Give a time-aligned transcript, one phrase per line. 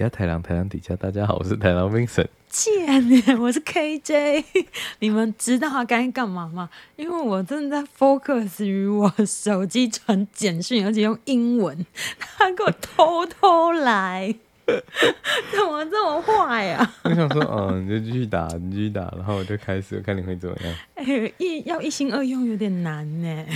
[0.00, 2.28] 下台郎，台郎底下，大家好，我是台郎 Vincent。
[2.48, 4.42] 贱，我是 KJ。
[5.00, 6.70] 你们知道他该干嘛吗？
[6.96, 11.84] 因为我正在 focus 于我手机传简讯，而且用英文，
[12.18, 14.34] 他给我偷偷来，
[14.64, 16.94] 怎么这么坏呀？
[17.04, 20.74] 我想说，嗯，你就继续打，你继续打，然后我就开始，我看你会怎么样。
[20.96, 23.46] 哎、欸，一要一心二用有点难呢。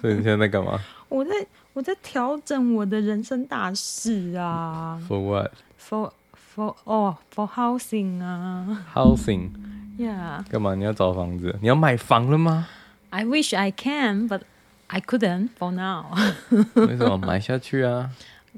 [0.00, 0.80] 所以你现在在干嘛？
[1.08, 1.30] 我在。
[1.72, 5.00] 我在调整我的人生大事啊。
[5.08, 5.52] For what?
[5.78, 6.10] For
[6.54, 8.84] for 哦、oh,，for housing 啊。
[8.94, 9.50] Housing.
[9.98, 10.44] Yeah.
[10.50, 10.74] 干嘛？
[10.74, 11.56] 你要找房子？
[11.60, 12.66] 你要买房了吗
[13.10, 14.40] ？I wish I can, but
[14.88, 16.06] I couldn't for now.
[16.74, 18.10] 为什么买下去啊？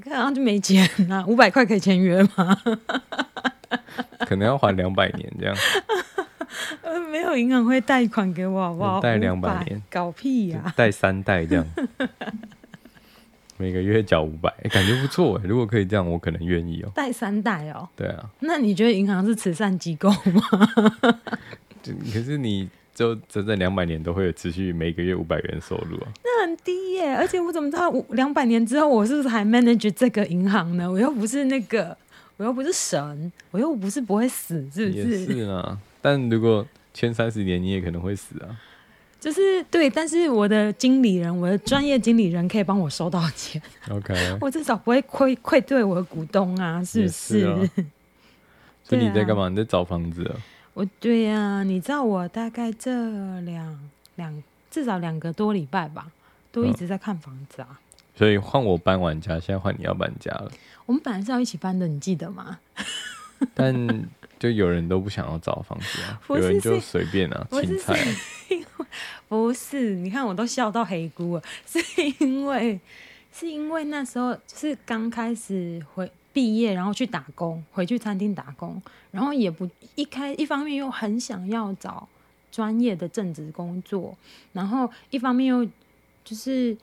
[0.02, 2.56] 看啊就没钱啊，五百块可以签约吗？
[4.20, 5.54] 可能要还两百年这样。
[6.82, 9.00] 呃，没有银行会贷款给我，好不好？
[9.00, 10.72] 贷两百年，搞屁呀、啊！
[10.74, 11.66] 贷三代这样。
[13.62, 15.44] 每个月缴五百，感觉不错哎。
[15.46, 16.90] 如果可以这样，我可能愿意哦。
[16.96, 17.88] 贷三代哦。
[17.94, 18.28] 对啊。
[18.40, 21.14] 那你觉得银行是慈善机构吗？
[22.12, 26.08] 可是你就整整两百年都会有持续每个月五百元收入啊。
[26.24, 27.14] 那很低耶！
[27.14, 30.90] 而且我怎么知道两百年之后我是不是还 manage 这个银行呢？
[30.90, 31.96] 我又不是那个，
[32.38, 35.20] 我又不是神，我又不是不会死，是不是？
[35.20, 35.78] 也是啊。
[36.00, 38.58] 但如果前三十年你也可能会死啊。
[39.22, 43.62] 就是对，但是我的经理人，我的专业经理人可以帮我收到钱。
[43.88, 47.12] OK， 我至少不会亏愧对我的股东啊，是不是？
[47.12, 47.56] 是啊、
[48.82, 49.48] 所以你在干嘛？
[49.48, 50.34] 你在找房子啊？
[50.74, 52.90] 我对呀、啊，你知道我大概这
[53.42, 56.08] 两两至少两个多礼拜吧，
[56.50, 57.68] 都一直在看房子啊。
[57.70, 57.76] 嗯、
[58.16, 60.50] 所以换我搬完家，现在换你要搬家了。
[60.84, 62.58] 我们本来是要一起搬的，你记得吗？
[63.54, 63.72] 但
[64.42, 67.96] 就有人都不想要找房子啊， 有人就随便啊，青菜。
[69.28, 71.78] 不是，你看我都笑到黑菇了， 是
[72.18, 72.80] 因为
[73.32, 78.82] 是因为那时候就是刚开始回毕业，然后去打工，回去餐厅打工，
[79.12, 82.08] 然后也不一开一方面又很想要找
[82.50, 84.12] 专业的正职工作，
[84.52, 85.64] 然后一方面又
[86.24, 86.76] 就是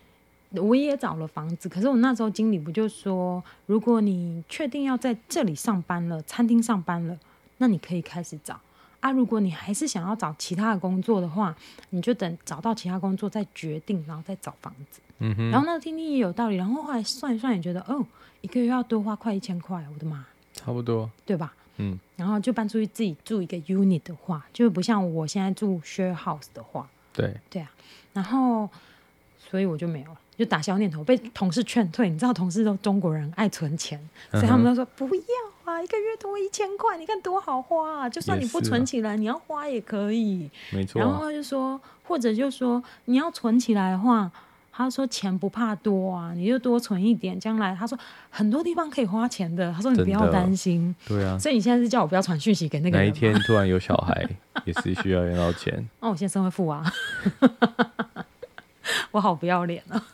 [0.51, 7.19] 我也找了房子，可是我那时候经理不就说，如果你确定要在这里上班了，餐厅上班了，
[7.59, 8.59] 那你可以开始找。
[8.99, 11.55] 啊，如果你还是想要找其他的工作的话，
[11.91, 14.99] 你就等找到其他工作再决定，然后再找房子。
[15.19, 15.49] 嗯哼。
[15.51, 18.05] 然后那听听也有道理，然后后来算一算也觉得，哦，
[18.41, 20.25] 一个月要多花快一千块，我的妈！
[20.53, 21.53] 差不多，对吧？
[21.77, 21.97] 嗯。
[22.17, 26.85] 然后就搬出去自己住一个 unit 的话，就不像我现在住 share house 的话。
[27.13, 27.33] 对。
[27.49, 27.71] 对啊。
[28.11, 28.69] 然后，
[29.37, 32.09] 所以我就没有了，就打消念头，被同事劝退。
[32.09, 33.97] 你知道，同事都中国人爱存钱，
[34.31, 35.23] 所以他们都说不要。
[35.83, 38.09] 一个月多一千块，你看多好花啊！
[38.09, 40.49] 就算你不存起来，啊、你要花也可以。
[40.71, 41.03] 没错、啊。
[41.03, 44.31] 然后他就说，或者就说你要存起来的话，
[44.71, 47.97] 他说钱不怕多啊，你就多存一点，将来他说
[48.29, 49.71] 很多地方可以花钱的。
[49.73, 50.95] 他说你不要担心。
[51.05, 51.37] 对啊。
[51.37, 53.05] 所以你现在是叫我不要传讯息给那个人。
[53.07, 54.27] 哪一天突然有小孩，
[54.65, 55.89] 也是需要用到钱。
[55.99, 56.83] 那 我现在身为富啊，
[59.11, 60.05] 我好不要脸啊！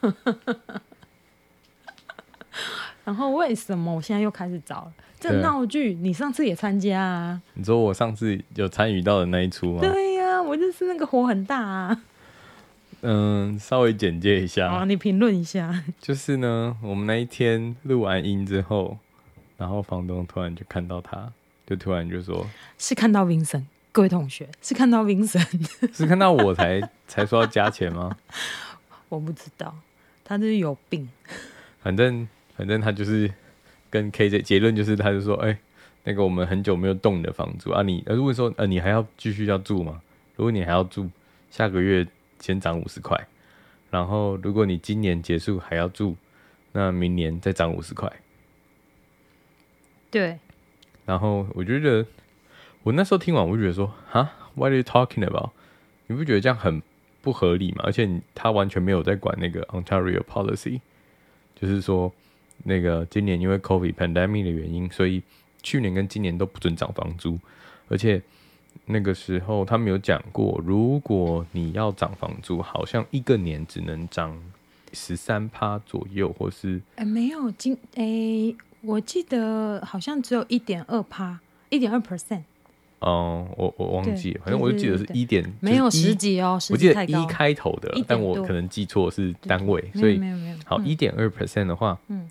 [3.06, 4.94] 然后为什么我现在又开始找了？
[5.28, 7.42] 这闹剧，你上次也参加啊？
[7.56, 9.80] 你说我上次有参与到的那一出吗？
[9.82, 12.02] 对呀、啊，我就是那个火很大啊。
[13.02, 14.68] 嗯，稍微简介一下。
[14.68, 15.84] 啊，你评论一下。
[16.00, 18.98] 就是呢，我们那一天录完音之后，
[19.58, 21.32] 然后房东突然就看到他，
[21.66, 22.48] 就突然就说
[22.78, 28.16] ：“是看到 Vincent，各位同学，是看到 Vincent， 是看到我才才说要加钱吗？”
[29.10, 29.76] 我不知道，
[30.24, 31.10] 他就是有病。
[31.82, 33.32] 反正反正他就是。
[33.96, 35.58] 跟 KJ 结论就是，他就说，哎、欸，
[36.04, 40.02] 那个我们很久没有动你的房租啊，你如果说，呃，你还要继续要住吗？
[40.36, 41.10] 如果你还要住，
[41.50, 42.06] 下个月
[42.42, 43.18] 先涨五十块，
[43.90, 46.18] 然后如果你今年结束还要住，
[46.74, 48.12] 那明年再涨五十块。
[50.12, 50.40] 对。
[51.06, 52.06] 然后我觉得，
[52.84, 55.52] 我那时候听完，我就觉得说，哈，What are you talking about？
[56.08, 56.84] 你不觉得这样很
[57.22, 57.84] 不合理吗？
[57.86, 60.82] 而且他完全没有在管那个 Ontario policy，
[61.56, 62.14] 就是说。
[62.64, 65.22] 那个今年因为 COVID pandemic 的原因，所以
[65.62, 67.38] 去年跟今年都不准涨房租，
[67.88, 68.22] 而且
[68.86, 74.38] 那个时候他们有讲过，如果你要涨房租，好像一个年只能涨
[74.94, 82.44] 十三趴左右，或是哎、欸、没有今哎、欸，我记得好像只有一点二趴，一点二 percent。
[83.00, 92.30] 哦，我我忘记了，反正我就记得是一点，没有十几哦，我记得一开头的，但我可能记错是单位，所以没有没有好一点二 percent 的话，嗯。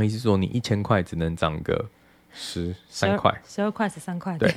[0.00, 1.88] 意思是说，你一千块只能涨个
[2.32, 4.54] 十三块，十二块十三块，对，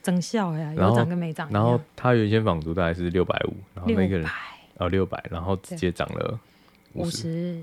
[0.00, 1.48] 增效呀，有涨跟没涨。
[1.50, 4.28] 然后他原先房租大概是六百五，然后那个人
[4.76, 6.38] 哦六百，然后直接涨了
[6.92, 7.60] 五十，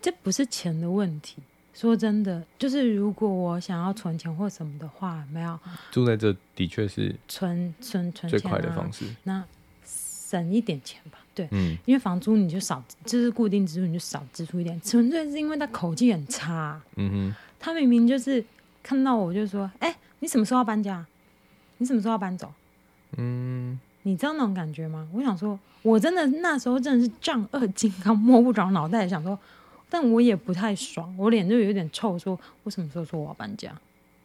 [0.00, 1.42] 这不是钱的问题，
[1.74, 5.58] 说真的，就是如果我想要存钱或什么的话，没有
[5.90, 9.04] 住在这的确是存存存钱、啊、最快的方式。
[9.24, 9.44] 那
[9.84, 16.80] 省一点钱吧，对，嗯，因为房租你就少，就是固定支出你就少支出一点，纯粹是因为他口气很差。
[16.96, 18.44] 嗯哼，他明明就是
[18.82, 21.04] 看到我就说，哎、欸，你什么时候要搬家？
[21.78, 22.52] 你什么时候要搬走？
[23.16, 25.06] 嗯，你知道那种感觉吗？
[25.12, 29.38] 我想说，我真的那时候真的是丈二金刚摸不着脑袋，想说。
[29.90, 33.72] 但我也不太爽，我脸就有点臭，说我什么时候说我要搬家？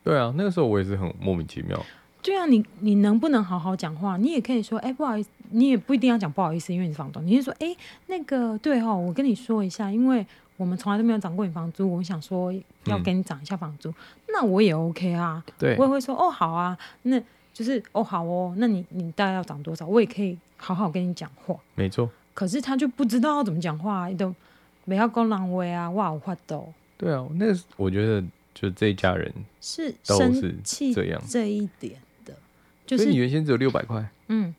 [0.03, 1.81] 对啊，那个时候我也是很莫名其妙。
[2.21, 4.17] 对啊，你你能不能好好讲话？
[4.17, 7.25] 你也可以说，哎、欸，不好意思，你也不一定要讲不好意思，因为你是房东。
[7.25, 7.77] 你是说，哎、欸，
[8.07, 10.25] 那个对哦，我跟你说一下，因为
[10.57, 12.53] 我们从来都没有涨过你房租，我想说
[12.85, 13.95] 要给你涨一下房租，嗯、
[14.33, 15.43] 那我也 OK 啊。
[15.57, 17.21] 对，我也会说，哦，好啊，那
[17.53, 19.85] 就是哦，好哦，那你你大概要涨多少？
[19.87, 21.55] 我也可以好好跟你讲话。
[21.75, 22.09] 没错。
[22.33, 24.33] 可是他就不知道要怎么讲话，都。
[24.85, 26.73] 没要讲人话啊，哇我发抖。
[26.97, 27.45] 对啊，那
[27.77, 28.21] 我觉得
[28.53, 31.95] 就这一家人是生气这样这一点
[32.25, 32.35] 的，
[32.85, 34.53] 就是你原先只有六百块，嗯，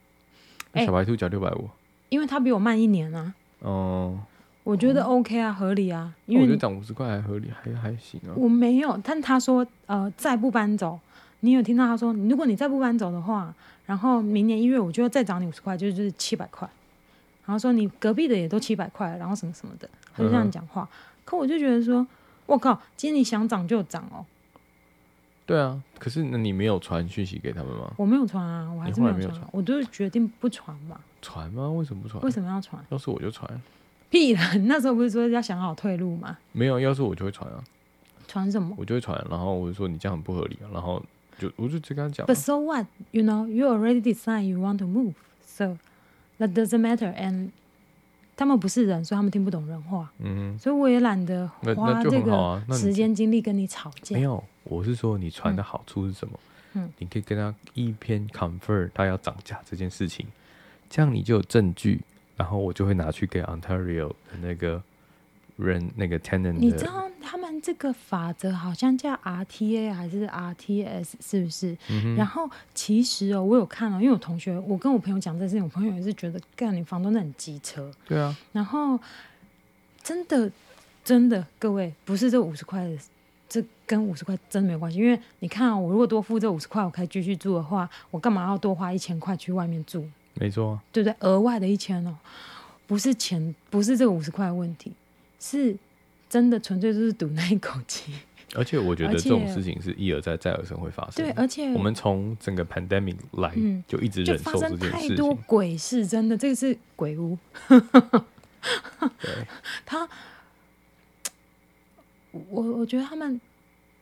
[0.74, 1.68] 小白兔缴六百五，
[2.08, 3.34] 因为他比我慢一年啊。
[3.60, 4.18] 哦，
[4.62, 8.32] 我觉得 OK 啊，合理啊，因为我觉得涨五十块还合理，还还行啊。
[8.34, 10.98] 我没有，但他说呃，再不搬走，
[11.40, 13.54] 你有听到他说，如果你再不搬走的话，
[13.86, 16.68] 然后明年一月我就要再涨你五十块，就是七百块。
[17.46, 19.88] 然后说你隔壁的也都七百块，然后什么什么的。
[20.14, 20.88] 他就这样讲话，嗯、
[21.24, 22.06] 可我就觉得说，
[22.46, 24.24] 我靠，今天你想涨就涨哦。
[25.46, 27.92] 对啊，可是那你没有传讯息给他们吗？
[27.98, 30.98] 我没有传啊，我还是没有传，我就是决定不传嘛。
[31.20, 31.68] 传吗？
[31.70, 32.22] 为什么不传？
[32.22, 32.82] 为什么要传？
[32.88, 33.48] 要是我就传。
[34.10, 34.54] 屁啦！
[34.66, 36.38] 那时候不是说要想好退路吗？
[36.52, 37.62] 没有，要是我就会传啊。
[38.26, 38.74] 传什么？
[38.78, 41.02] 我就会传，然后我就说你这样很不合理啊，然后
[41.38, 42.26] 就我就直接跟他讲。
[42.26, 42.86] But so what?
[43.10, 45.14] You know, you already decide you want to move,
[45.44, 45.76] so
[46.38, 47.12] that doesn't matter.
[47.14, 47.50] And
[48.36, 50.10] 他们不是人，所以他们听不懂人话。
[50.18, 51.46] 嗯，所以我也懒得
[51.76, 54.16] 花这个时间精力跟你吵架。
[54.16, 56.38] 没有，我是说你传的好处是什么？
[56.74, 60.26] 嗯，你可以跟他一篇 confirm 他要涨价这件事情，
[60.90, 62.00] 这样你就有证据，
[62.36, 64.82] 然后我就会拿去给 Ontario 的那个
[65.56, 66.52] 人那个 tenant。
[66.52, 71.76] 你知道他们这个法则好像叫 RTA 还是 RTS，是不是？
[71.90, 77.90] 嗯、然后其实哦，我有看哦，因为我同学，我跟我朋友讲这件事情，我朋友也是觉得，干你房东那很机车。
[78.06, 78.36] 对啊。
[78.52, 78.98] 然后
[80.02, 80.50] 真的
[81.04, 82.98] 真的，各位不是这五十块的，
[83.48, 84.98] 这跟五十块真的没有关系。
[84.98, 90.04] 因为你看啊，我如果多付这五十块，我可以继续住的话，我干嘛要多花一千块去外面住？
[90.34, 91.14] 没错，对不对？
[91.20, 92.16] 额外的一千哦，
[92.86, 94.92] 不是钱，不是这个五十块的问题，
[95.44, 95.76] 是。
[96.26, 98.12] 真的纯粹就是赌那一口气，
[98.56, 101.24] 而且我觉得这种事情是一而再再而三会发生。
[101.24, 104.90] 对，而且我们从整个 pandemic 来，嗯，就一直忍受这件事情。
[104.90, 107.38] 太多鬼事，真的，这个是鬼屋。
[107.68, 109.46] 对，
[109.86, 110.08] 他，
[112.32, 113.40] 我我觉得他们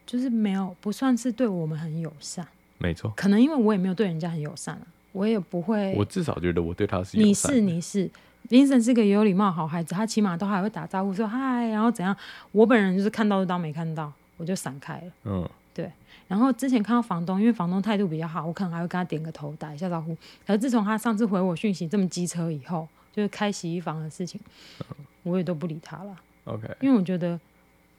[0.07, 2.47] 就是没有不算是对我们很友善。
[2.79, 5.93] 没错，可能因为我也没有对人家很友善啊，我也不会。
[5.99, 7.53] 我至少觉得我对他是友善。
[7.53, 8.11] 你是你是。
[8.49, 12.15] Vincent 是个有礼貌好孩子，他起码都还会打招呼说嗨，然后怎样？
[12.51, 15.13] 我本人就是看到就当没看到，我就闪开了。
[15.25, 15.91] 嗯，对。
[16.29, 20.15] 然后之前看到房东，因为房东态度比较好，我可能还会跟他点个头，打一下招呼。
[20.47, 24.41] 可是自从他上次回我讯息这么机车以后，就是开洗衣房的事情，
[25.23, 26.17] 我也都不理他了。
[26.45, 27.39] OK，因为我觉得，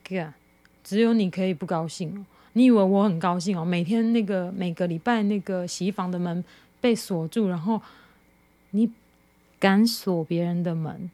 [0.08, 0.32] 哥，
[0.84, 2.24] 只有你可以不高兴哦。
[2.52, 3.64] 你以为我很高兴哦？
[3.64, 6.44] 每天那个每个礼拜那个洗衣房的门
[6.80, 7.82] 被锁住，然后
[8.70, 8.88] 你。
[9.64, 11.10] 敢锁别人的门，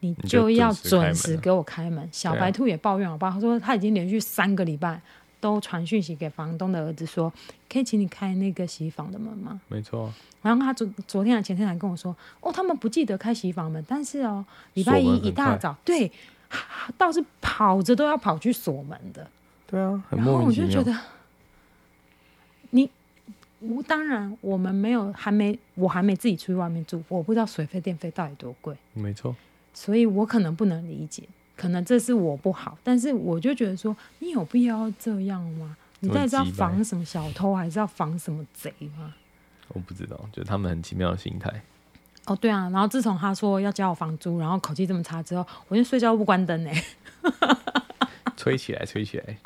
[0.00, 2.06] 你就要准时给我开门。
[2.12, 5.00] 小白兔也抱怨我爸，他说他已经连续三个礼拜
[5.40, 7.32] 都传讯息给房东的儿子说，
[7.66, 9.58] 可以请你开那个洗衣房的门吗？
[9.68, 10.12] 没错。
[10.42, 16.12] 然后他昨昨天还前天还跟我说，哦，他们不记得开洗衣房门，但是哦，礼拜一一大早，对，
[16.98, 19.26] 倒是跑着都要跑去锁门的。
[19.66, 20.68] 对啊，很莫名其妙。
[20.68, 20.98] 然后我就觉得，你。
[23.60, 28.76] 我当然，我们没有，还没，我还没自己出去外面住，我不知道水费电费到底多贵。
[28.94, 29.34] 没错，
[29.74, 31.24] 所以我可能不能理解，
[31.56, 35.76] 可能这是我不好，但是我就觉得说，你有必要这样吗？
[36.00, 39.12] 你到底是要防什么小偷，还是要防什么贼吗？
[39.68, 41.62] 我不知道，就他们很奇妙的心态。
[42.26, 46.70] 哦，对啊，然后自从他说要交我房租，然后口气这么差之后，我就睡觉不关灯呢。
[48.36, 49.36] 吹起来，吹起来。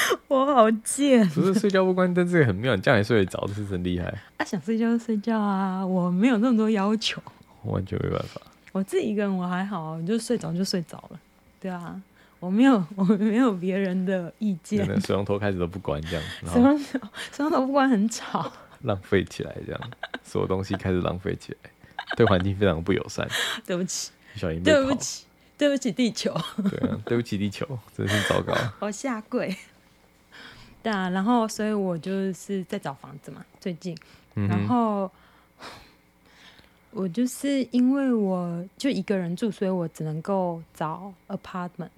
[0.28, 1.26] 我好贱！
[1.30, 4.06] 不是睡觉不关灯，这个很妙，你这样也睡得着，这是真厉害。
[4.36, 7.20] 啊，想睡觉就睡觉啊，我没有那么多要求，
[7.64, 8.40] 完全没办法。
[8.72, 11.20] 我自己一个人我还好，你就睡着就睡着了。
[11.60, 12.00] 对啊，
[12.38, 14.86] 我没有， 我没有别人的意见。
[14.86, 16.22] 可能水龙头开始都不关，这样。
[16.52, 16.98] 水龙头，
[17.32, 18.52] 水龙头不关很吵，
[18.82, 19.80] 浪费起来，这样，
[20.22, 21.70] 所有东西开始浪费起来，
[22.16, 23.26] 对环境非常不友善。
[23.66, 24.62] 对不起，小心。
[24.62, 25.24] 对不起，
[25.56, 26.32] 对不起地球。
[26.70, 28.54] 对啊，对不起地球，真是糟糕。
[28.80, 29.56] 我下跪。
[30.82, 33.96] 对啊，然后所以我就是在找房子嘛，最近，
[34.36, 35.10] 嗯、然后
[36.92, 41.90] 我就是因为我就一个人住，所以我只能够找 apartment，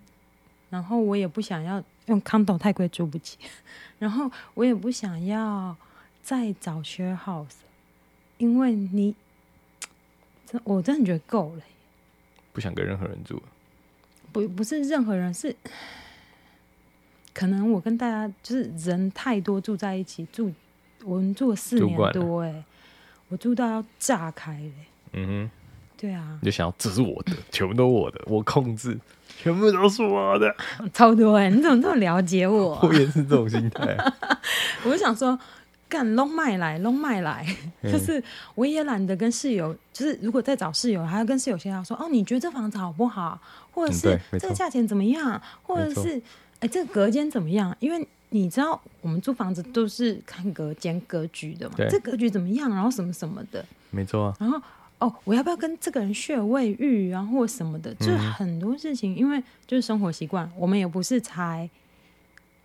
[0.71, 3.39] 然后我也不想要用 condo 太贵住不起，
[4.01, 5.77] 然后我也不想要
[6.23, 7.61] 再找 share house，
[8.39, 9.15] 因为你，
[10.65, 11.63] 我真的觉得够了，
[12.53, 13.41] 不想跟任何人住，
[14.33, 15.55] 不不是任何人是。
[17.33, 20.53] 可能我跟大家就是人太多住在一起住，
[21.05, 22.65] 我们住了四年多哎，
[23.29, 24.73] 我住到要炸开嘞。
[25.13, 25.51] 嗯哼，
[25.97, 28.99] 对啊，你就想要这是我的，全部都我的，我控制，
[29.43, 30.55] 全部都是我的，
[30.93, 31.49] 超多哎！
[31.51, 32.79] 你怎么这么了解我？
[32.83, 33.97] 我也是这种心态。
[34.85, 35.39] 我就想说，
[35.89, 37.47] 干拢麦来拢麦来，
[37.83, 38.23] 就是
[38.55, 43.41] 我也懒得跟室友，就是如果再找室友，还要跟室友先要说哦，你觉得这房子好不好？
[43.73, 45.41] 或者是这个价钱怎么样？
[45.63, 46.21] 或者是。
[46.61, 47.75] 哎，这个隔间怎么样？
[47.81, 51.75] 因为你知道，我们租房子都是看隔间格局的嘛。
[51.91, 52.71] 这格局怎么样？
[52.71, 53.65] 然后什么什么的。
[53.91, 54.37] 没错啊。
[54.39, 54.61] 然后
[54.99, 57.95] 哦，我要不要跟这个人 share 卫浴啊，或什么的？
[57.95, 61.69] 就是很多事情，嗯、因为就是生活习惯，我们也不是才，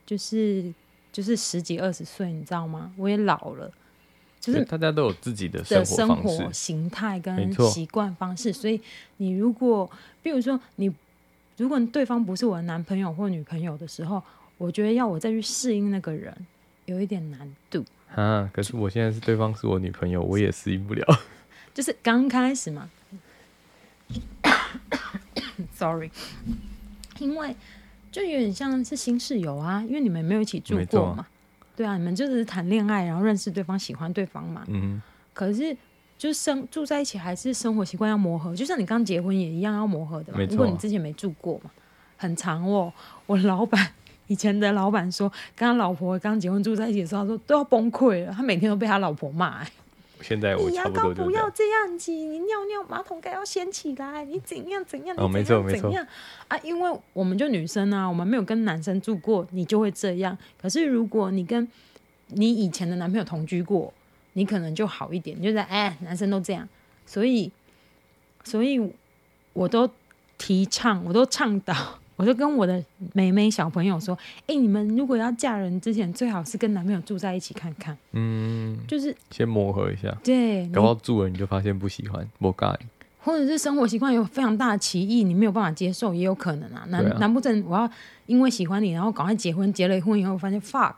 [0.06, 0.74] 就是
[1.14, 2.92] 就是十几二十岁，你知道吗？
[2.98, 3.72] 我也老了，
[4.42, 8.82] 就是大家都有自己的生活，的生活形态跟习惯方式，所以
[9.18, 9.90] 你如果，
[10.22, 10.94] 比如说你。
[11.58, 14.22] 如果对方不是我的男朋友或女朋友的时候，
[14.58, 16.36] 我觉得要我再去适应那个人，
[16.86, 18.50] 有一点难度啊。
[18.54, 21.06] 可是我现在是对方是我女朋友，我也适应不了。
[21.74, 22.90] 就是刚开始嘛，
[25.74, 26.12] sorry，
[27.20, 27.56] 因为
[28.12, 31.26] 就有点像是新室友啊，因为你们没有一起住过嘛。
[31.76, 34.64] 对啊，你们就是谈恋爱，然后认识对方，喜欢对方嘛。
[34.68, 35.02] 嗯。
[35.34, 35.76] 可是。
[36.18, 40.40] 就是生住在一起，还是生活习惯要磨合，就像你刚结婚也一样要磨合的嘛。
[40.50, 41.70] 如果你之前没住过嘛，
[42.16, 42.92] 很长哦。
[43.26, 43.92] 我老板
[44.28, 49.66] 以前的老板说，跟他老婆刚结婚住在一起的时候，他说都要崩溃了，他每天都被他老婆骂。
[50.22, 55.94] 现在我差不多你牙膏不要这样挤，你尿尿马桶盖要掀起来，你怎样怎样，哦，没错没错
[56.48, 60.38] 啊，因为我们就女生啊，我们没有跟男生住过，你就会这样。
[60.58, 61.68] 可是如果你跟
[62.28, 63.94] 你以前的男朋友同居过。
[64.38, 66.68] 你可能就好一点，就是哎，男生都这样，
[67.06, 67.50] 所以，
[68.44, 68.80] 所以
[69.54, 69.90] 我都
[70.38, 71.74] 提倡，我都倡导，
[72.18, 82.78] 我都跟我的妹妹小朋友说，哎、欸，你们如果要嫁人之前，最好是跟男朋友住在一起看看，嗯，就是先磨合一下，对，搞不好住了你就发现不喜欢，不干，
[83.22, 87.90] 或者是生活习惯有非常大的歧义，你没有办法接受，也有可能啊，难难不成我要
[88.26, 90.96] 因为喜欢你，然后赶快结婚，结了婚以后发现 fuck，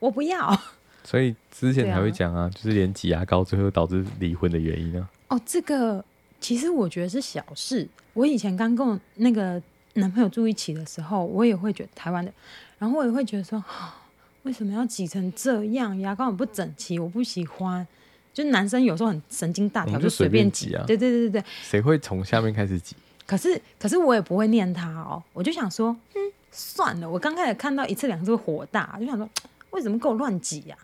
[0.00, 0.60] 我不要。
[1.10, 5.34] 所以之前才会讲啊，啊，就是连挤牙膏最后导致离婚的原因呢、啊。
[5.34, 6.04] 哦，这个
[6.40, 7.84] 其实我觉得是小事。
[8.12, 9.60] 我以前刚跟我那个
[9.94, 12.32] 男朋友住一起的时候，我也会觉得台湾的，
[12.78, 13.90] 然后我也会觉得说，哦、
[14.44, 15.98] 为什么要挤成这样？
[15.98, 17.84] 牙膏很不整齐，我不喜欢。
[18.32, 20.84] 就男生有时候很神经大条，就随便挤啊。
[20.86, 21.44] 对对对对对。
[21.60, 22.94] 谁会从下面开始挤？
[23.26, 26.20] 可是可是我也不会念他哦，我就想说，嗯，
[26.52, 27.10] 算了。
[27.10, 29.28] 我刚开始看到一次两次会火大，就想说，
[29.70, 30.76] 为什么给我乱挤呀？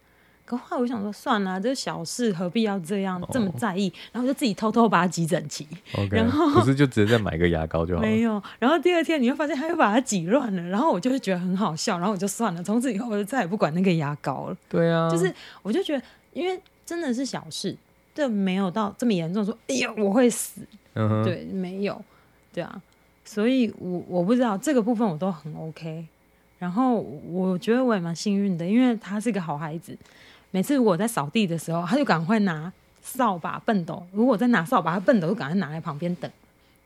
[0.47, 3.93] 可后来我想说，算了，这小事何必要这样、哦、这么在意？
[4.13, 5.67] 然后就自己偷偷把它挤整齐。
[6.11, 8.09] 然后不是就直接再买个牙膏就好了？
[8.09, 8.41] 没有。
[8.61, 14.57] 然后第二天你会发现他又把它挤乱了，然后我就会觉得很好笑，然后我就算了，从此以后我就再也不管那个牙膏了。
[14.69, 17.77] 对啊，就是我就觉得，因为真的是小事，
[18.15, 20.61] 这没有到这么严重，说哎呀我会死。
[20.95, 22.01] 对，没有，
[22.55, 22.81] 对啊，
[23.25, 26.07] 所以我我不知道这个部分我都很 OK。
[26.59, 29.95] 然后我觉得我也蛮幸运的，因为他是一个好孩子。
[30.51, 32.73] 每次我在扫地的时候，他就赶快拿
[33.03, 34.07] 扫把、笨斗。
[34.13, 36.31] 如果我在拿扫把，他畚斗就赶快拿在旁边等。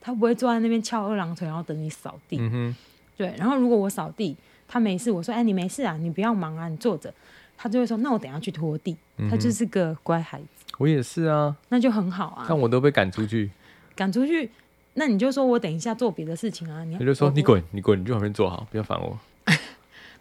[0.00, 2.38] 他不会坐在那边翘二郎腿，然后等你扫地。
[2.40, 2.74] 嗯。
[3.16, 3.34] 对。
[3.36, 4.34] 然后如果我扫地，
[4.66, 5.96] 他没事，我说：“哎，你没事啊？
[5.98, 7.12] 你不要忙啊，你坐着。”
[7.56, 8.96] 他就会说：“那我等下去拖地。
[9.18, 10.64] 嗯”他就是个乖孩子。
[10.78, 11.54] 我也是啊。
[11.68, 12.46] 那就很好啊。
[12.48, 13.50] 但我都被赶出去。
[13.94, 14.50] 赶出去？
[14.94, 16.82] 那你就说我等一下做别的事情啊。
[16.84, 19.18] 你他就说：“你滚，你滚，你去旁边坐好，不要烦我。”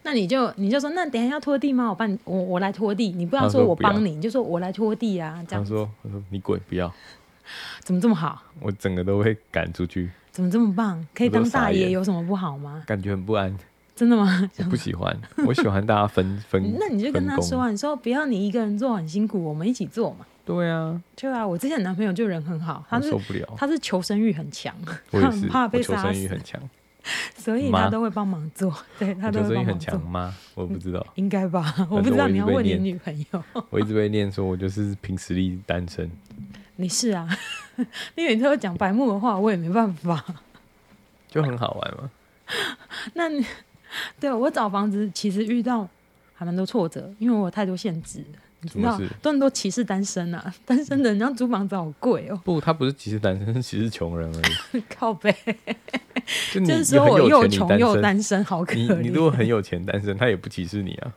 [0.02, 1.88] 那你就你就说，那等一下要拖地吗？
[1.88, 3.10] 我帮你，我我来拖地。
[3.10, 5.44] 你不要说我帮你，你就说我来拖地啊。
[5.46, 5.62] 这样。
[5.64, 6.92] 他说：“他说你滚，不要。”
[7.80, 8.42] 怎么这么好？
[8.60, 10.10] 我整个都会赶出去。
[10.30, 11.04] 怎么这么棒？
[11.14, 12.82] 可以当大爷有什么不好吗？
[12.86, 13.54] 感觉很不安。
[13.94, 14.48] 真的吗？
[14.58, 15.14] 我不喜欢，
[15.46, 16.76] 我喜欢大家分 分。
[16.78, 20.24] 那你就跟他说啊，你说不要你一个人做很辛苦，我们一起做嘛。
[20.46, 20.98] 对啊。
[21.14, 24.74] 对啊，我之前男朋友就人很好，他是受不了，他是求生欲很强，
[25.10, 26.02] 他很怕被杀死。
[26.08, 26.60] 求生欲很强。
[27.36, 29.72] 所以他都会帮忙做， 对他都会帮忙做。
[29.72, 30.34] 很强吗？
[30.54, 31.74] 我不知道，应该吧？
[31.90, 33.42] 我不知道，你要问你女朋友。
[33.70, 36.10] 我一直被念说，我就是凭实力单身。
[36.76, 37.28] 你是啊，
[38.14, 40.24] 你每次都讲白目的话，我也没办法。
[41.28, 42.10] 就很好玩嘛。
[43.14, 43.44] 那你
[44.18, 45.88] 对我找房子其实遇到
[46.34, 48.24] 还蛮多挫折，因为我有太多限制。
[48.62, 48.98] 你知道，
[49.38, 52.40] 多歧视单身啊， 单身的人家租房子好贵哦。
[52.44, 54.82] 不，他不是歧视单身，是歧视穷人而已。
[54.94, 55.34] 靠背，
[56.52, 58.96] 就，就是说我又穷又单身，好可怜。
[58.96, 61.12] 你你如果很有钱单身，他也不歧视你啊。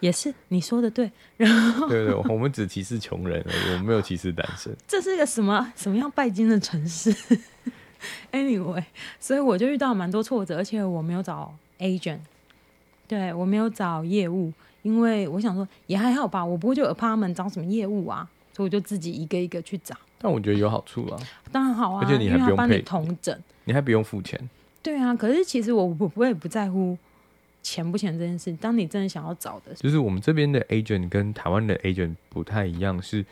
[0.00, 4.70] 也是你说的对，然后对对，我们只歧视穷人而已，我们没有歧视单身。
[4.86, 7.12] 这是一个什么什么样拜金的城市
[8.30, 8.84] ？Anyway，
[9.18, 12.18] 所以我就遇到蛮多挫折，而且我没有找 agent，
[13.08, 14.52] 对我没有找业务。
[14.86, 19.96] 因为我想说也还好吧，我不会就 apartment 找什么业务啊，所以我就自己一个一个去找。
[20.16, 21.18] 但我觉得有好处啊，
[21.50, 24.38] 当然好啊，而且你还不用帮你统整，你还不用付钱。
[24.84, 26.96] 对啊，可是其实我我我也不在乎
[27.64, 28.52] 钱不钱这件事。
[28.60, 33.26] 当你真的想要找的，就是我们这边的 agent 跟台湾的 agent 不太一样，是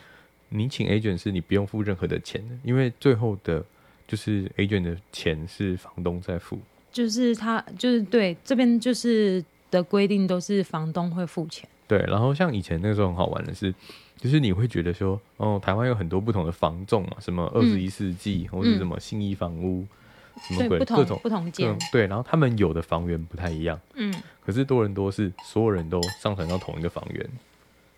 [0.49, 3.63] 你请 agent 是你不用付任何的钱的，因为最后的
[4.05, 6.59] 就是 agent 的钱是房东在付。
[6.91, 9.41] 就是他就是对这边就是。
[9.75, 11.67] 的规定都是房东会付钱。
[11.87, 13.71] 对，然后像以前那个时候很好玩的是，
[14.17, 24.11] 就是你会觉得说，哦，台湾有很多不同的房仲啊，什么二十一世纪、嗯、或者什么信义房屋，嗯、什么鬼各种不同间，对，然后他们有的房源不太一样，嗯，
[24.43, 27.29] 可是多人多是所有人都上传到同一个房源，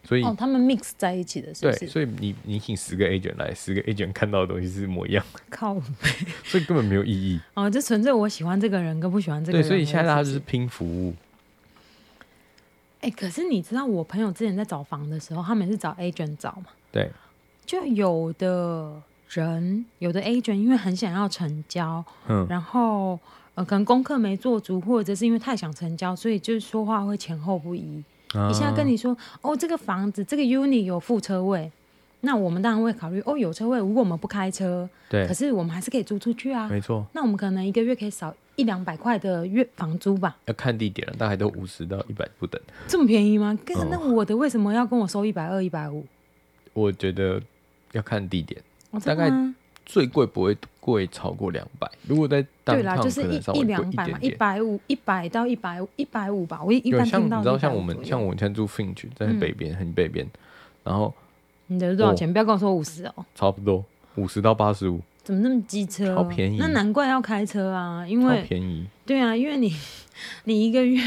[0.04, 1.80] 所以哦，他们 mix 在一起的是不是？
[1.80, 5.80] 对，所以你你请十个 agent 来，十个 agent 看到的东西是一模一样，靠，
[6.44, 11.16] 所以根本没有意义哦，就纯粹我喜欢这个人跟不喜欢这个人，对，所以现在大家就是拼服务。
[13.00, 16.68] 哎、欸，可是你知道我朋友之前在找房的时候，他们是找 agent 找嘛？
[16.92, 17.12] 对，
[17.66, 23.20] 就有的人，有的 agent 因为很想要成交，嗯，然后
[23.56, 28.04] 呃，可能功课没做足，或者是因为太想成交，所以就是说话会前后不一。
[28.34, 31.72] 啊、一下跟你说，哦，这个房子这个 unit 有副车位，
[32.22, 37.06] 那我们当然会考虑，哦，有车位，如果我们不开车，对，可是我们还是可以租出去啊，没错。
[37.14, 38.36] 那我们可能一个月可以少。
[38.58, 42.60] 一两百块的月房租吧，要看地点了，大概都五十到一百不等。
[42.88, 43.58] 这么便宜吗？
[43.68, 46.04] 嗯、那我的为什么要跟我收一百二、一百五？
[46.74, 47.40] 我觉得
[47.92, 49.32] 要看地点，哦、大概
[49.86, 51.88] 最贵不会贵超过两百。
[52.08, 56.64] 如果在对啦，就是一一两百嘛，一百五、一百到一百一百五吧。
[56.64, 60.28] 我一般听到你知道，像我们像我们现在住 Finch，在北边、嗯、很北边，
[60.84, 61.14] 然后
[61.68, 62.28] 你的多少钱？
[62.28, 65.00] 哦、不要跟我说五十哦，差不多五十到八十五。
[65.28, 66.16] 怎么那么机车？
[66.16, 68.88] 好便宜，那难怪要开车啊，因为便宜。
[69.06, 69.76] 对啊，因为你
[70.46, 71.04] 你一个月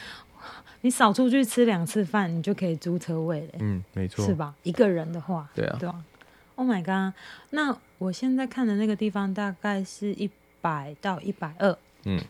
[0.82, 3.52] 你少出去吃两次饭，你就可以租车位了。
[3.60, 4.54] 嗯，没错，是吧？
[4.64, 6.04] 一个人的话，对啊，对啊。
[6.56, 7.14] Oh my god！
[7.50, 10.28] 那我现在看的那个地方大概是一
[10.60, 11.74] 百到一百二，
[12.04, 12.20] 嗯，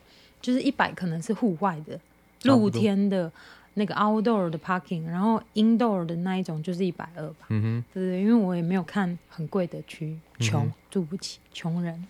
[0.41, 1.99] 就是一百可能是户外的，
[2.45, 3.33] 露天的。
[3.75, 7.47] 那个 outdoor 的 parking，然后 indoor 的那一种就是一百二吧。
[7.49, 12.07] 嗯哼，对对，因为我也没有看很贵的区，穷、嗯、住不起，穷人。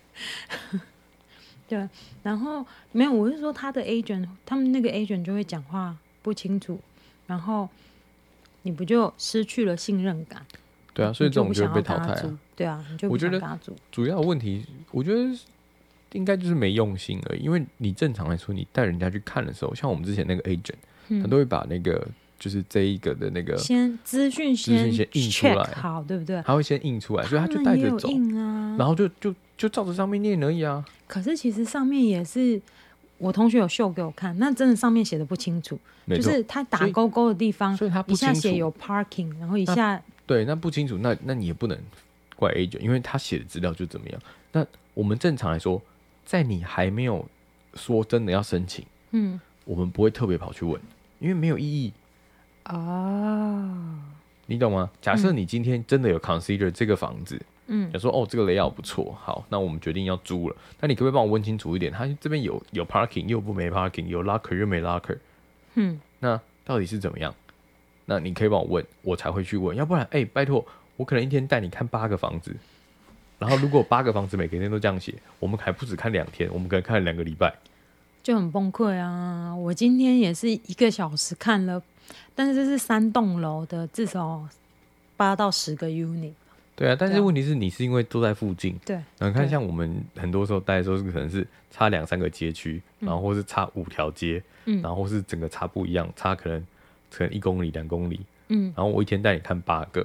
[1.67, 1.89] 对，
[2.21, 6.79] 然后没有，我是说他的 agent，他们那个 agent 就会讲话不清楚，
[7.25, 7.67] 然后
[8.61, 10.45] 你不就失去了信任感？
[10.93, 12.39] 对啊，所以这种就被淘汰啊。
[12.55, 13.75] 对啊，你就不想跟他住。
[13.91, 15.35] 主要问题，我觉得
[16.11, 17.41] 应该就是没用心而已。
[17.41, 20.75] 因为你正常来说，你带人家去看的时候，像我们之前那个 agent。
[21.21, 22.07] 他都会把那个
[22.39, 26.41] 就是这一个的那个先资讯先先印出来，好对不对？
[26.45, 30.83] 他会先印出来，所以他就带着走，啊、然后就就就照着上面念而已啊。
[31.07, 32.61] 可是其实上面也是
[33.17, 41.77] 我同学有秀给我看，那真的上面写的不清楚，就是他打勾勾的地方，所以他一下写有 parking，然后一下对，那不清楚，那那你也不能
[42.35, 44.21] 怪 agent，因为他写的资料就怎么样。
[44.51, 45.81] 那我们正常来说，
[46.25, 47.25] 在你还没有
[47.75, 50.81] 说真的要申请，嗯，我们不会特别跑去问。
[51.25, 51.91] 因为没有意义
[52.65, 53.99] 啊，
[54.45, 54.91] 你懂吗？
[55.01, 60.55] 假设你今天真的有 consider 这个房子，嗯，想说哦，这个 layout 不错，好，那我们决定要租了。
[60.79, 61.91] 那你可不可以帮我问清楚一点？
[61.91, 65.17] 他这边有有 parking 又不没 parking，有 locker 又没 locker，
[65.73, 67.33] 嗯，那到底是怎么样？
[68.05, 69.75] 那你可以帮我问，我才会去问。
[69.75, 70.63] 要不然，哎、欸，拜托，
[70.95, 72.55] 我可能一天带你看八个房子，
[73.39, 77.51] 然后如果八个房子每个天都这样写，我们还不止看两天，我们可能看两个礼拜。
[78.25, 79.55] 就很崩溃啊！
[79.55, 81.79] 我今天也是一个小时看了，
[82.33, 84.43] 但是这是三栋楼的，至少
[85.15, 86.31] 八到十个 unit。
[86.75, 88.99] 对啊，但是问题是你是因为都在附近，对。
[89.19, 96.59] 你看，像我们很多时候待的时候，是可能是差两三个街区，然后或是差五条街，嗯，然后或是整个差不一样，差可能
[97.11, 98.73] 可能一公里、两公里，嗯。
[98.75, 100.03] 然后我一天带你看八个，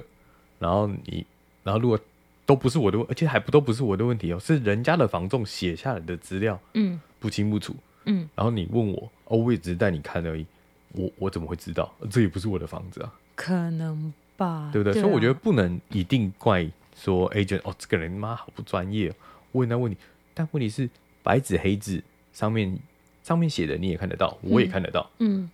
[0.59, 1.25] 然后你，
[1.63, 1.99] 然后如果
[2.45, 7.75] 都不是我的问，而且还不都不是我的问题哦，是人家的房仲写下来的资料，嗯，不清不楚。
[8.05, 10.45] 嗯，然后你问我，哦，我也只是带你看而已，
[10.93, 11.93] 我我怎么会知道？
[12.09, 14.93] 这也不是我的房子啊，可能吧，对不对？
[14.93, 19.13] 对啊，所以我觉得不能一定怪说 agent 哦，这个人妈好不专业，
[19.53, 19.97] 问那问题，
[20.33, 20.89] 但问题是
[21.23, 22.77] 白纸黑字上面
[23.23, 25.49] 上面写的你也看得到，我也看得到，嗯，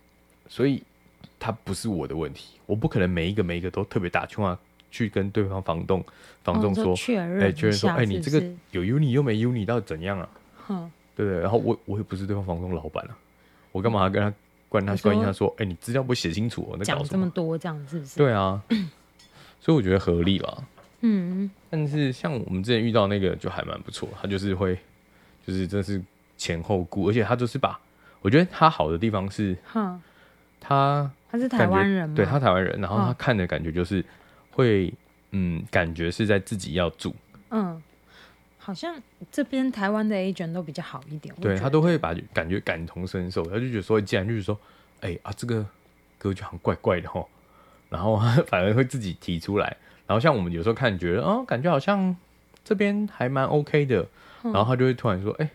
[0.48, 0.82] 所以
[1.38, 4.58] 它不是我的问题，我不可能每一个每一个都特别打电话
[4.90, 6.02] 去跟对方房东
[6.42, 10.28] 房东说，哦、确认哎，确认说，哎，你这个有 uni 又没 uni，到底怎样啊？
[10.66, 11.40] 哼，对不对？
[11.40, 13.18] 然后我我也不是对方房东老板啊，
[13.72, 14.32] 我干嘛要跟他
[14.68, 16.84] 关他关心他说，哎，你资料不写清楚，哦，那？
[16.84, 18.16] 讲这么多这样是不是？
[18.16, 18.62] 对啊，
[19.60, 20.62] 所以我觉得合理吧。
[21.00, 24.78] 嗯，但是像我们之前遇到那个就还蛮不错，他就是会，
[25.44, 26.00] 就是真是
[26.36, 27.76] 前后顾，而且他就是把，
[28.22, 30.00] 我觉得他好的地方是，哼，
[30.60, 32.14] 他他是台湾人吗？
[32.14, 34.04] 对，他台湾人，然后他看的感觉就是
[34.52, 34.94] 会，
[35.32, 37.12] 嗯，感觉是在自己要住，
[37.50, 37.82] 嗯，
[38.58, 44.58] 好像这边台湾的 agent 都比较好一点，对他都会把感觉感同身受，他就觉得说，既然就是说，
[45.00, 45.64] 哎、欸、啊，这个
[46.18, 47.28] 歌就好像怪怪的吼，
[47.88, 49.76] 然后 反而会自己提出来。
[50.06, 52.16] 然后像我们有时候看，觉得哦，感觉好像
[52.64, 54.06] 这边还蛮 OK 的，
[54.42, 55.50] 嗯、然后他就会突然说：“哎、欸，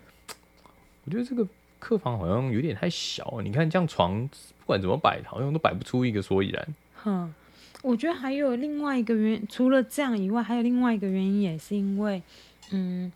[1.06, 1.48] 我觉得这个
[1.80, 6.68] 客房好像有点太小，你看这样床不管怎么摆，好像都摆不出一个所以然。”
[7.04, 7.34] 哼，
[7.82, 12.22] 我觉得还有另外一个原因，除了这样以外，还有另外一个原因，也是因为，
[12.72, 13.12] 嗯，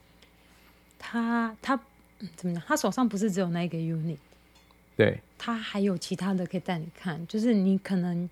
[0.97, 1.79] 他他
[2.36, 2.63] 怎么讲？
[2.67, 4.17] 他手上不是只有那一个 unit，
[4.95, 8.29] 对，他还有其他的可以带你看，就是你可能。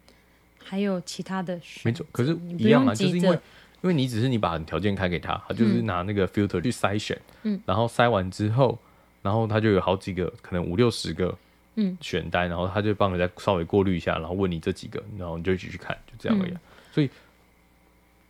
[0.67, 3.39] 还有其他的没错，可是一样啊，就是因为
[3.84, 8.80] 因为你只是你把条件开给他，他就是拿那个 filter 去筛选，嗯，然后筛完之后，
[9.21, 11.38] 然后他就有好几个，可能五六十个，
[11.75, 16.51] 嗯，选单，然后他就帮你再稍微过滤一下，然后问你这几个，然后你就一起去看，就这样而已。
[16.51, 16.60] 嗯、
[16.91, 17.12] 所以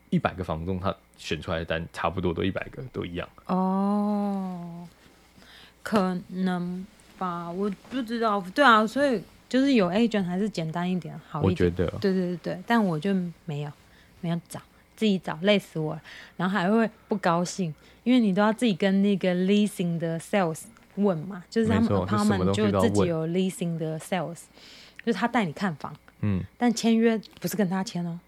[0.10, 3.28] 一百个房东他选出来的单差不多都一百个都一样。
[3.48, 4.88] 哦，
[5.84, 6.86] 可能
[7.18, 8.44] 吧，我不知道。
[8.54, 9.22] 对啊，所以。
[9.48, 13.14] 就是有 agent 还是简单一点好一点，我觉得，对对对对，但我就
[13.46, 13.72] 没有
[14.20, 14.60] 没有找，
[14.98, 16.02] 自己找累死我了，
[16.36, 20.64] 然后还会不高兴，因为你都要自己跟那个 leasing 的 sales
[20.96, 24.42] 问嘛，就是他们 apartment 就自己有 leasing 的 sales，
[25.06, 28.20] 就是他带你看房，嗯，但签约不是跟他签哦，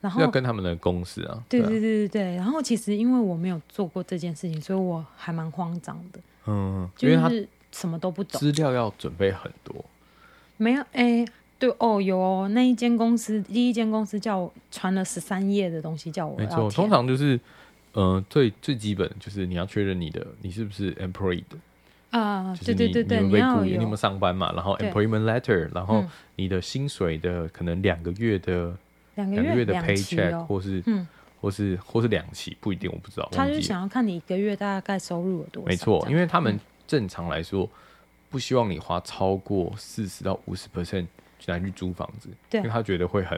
[0.00, 9.84] 然后要跟他们的公司啊，对对对对对，然后其实因为我没有做过这件事情，所以我还蛮慌张的，嗯，就是因为他什么都不懂，资料要准备很多。
[10.56, 17.38] 没有，哎、欸，对哦，有哦，那一间公司，第一间公司叫我传了十三页的东西，叫我没错，通常就是，
[17.92, 21.44] 呃，最最基本就是你要确认你的你是不是 employed
[22.10, 24.52] 啊，对对对对，你有没有你有没有上班嘛？
[24.52, 26.04] 然后 employment letter，然后
[26.36, 28.74] 你的薪水的可能两个月的
[29.28, 31.06] 两个月的 paycheck，、哦、或是嗯，
[31.40, 33.28] 或是或是两期，不一定，我不知道。
[33.32, 35.68] 他就想要看你一个月大概收入有多少。
[35.68, 37.68] 没错，因为他们正常来说。
[38.32, 41.04] 不希望你花超过四十到五十 percent
[41.46, 43.36] 来去租房子，因为他觉得会很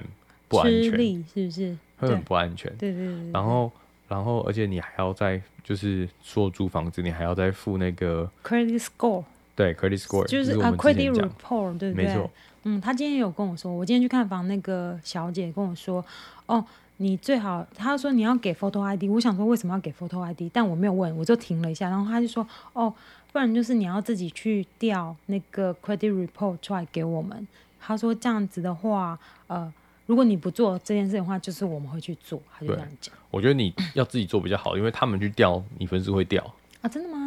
[0.48, 1.74] 不安全，是不是？
[1.96, 2.70] 会很不安全。
[2.76, 3.30] 对对对。
[3.32, 3.72] 然后，
[4.06, 9.24] 然后，而且你还要再就是说租房子，你还要再付那个 credit score，
[9.56, 12.04] 对，credit score 就是啊 credit report，对不对？
[12.04, 12.30] 没错。
[12.64, 16.04] 嗯，他今天有跟我说，我今天去看房，那个小姐跟我说，
[16.46, 16.64] 哦，
[16.98, 22.92] 你最好，他说你要给 photo ID，我想说为什么要给 photo ID，但我没有问，我就停了一下，然后他就说，哦。
[23.32, 27.48] 不然就是你要自己去调那个 credit report 出来给我们。
[27.80, 29.72] 他说这样子的话，呃，
[30.04, 32.38] 如果你不做这件事的话，就是我们会去做。
[32.52, 33.14] 他就这样讲。
[33.30, 36.44] 我觉得你要自己做比较好，因为他们去调，你分数会掉
[36.82, 36.88] 啊？
[36.90, 37.21] 真的吗？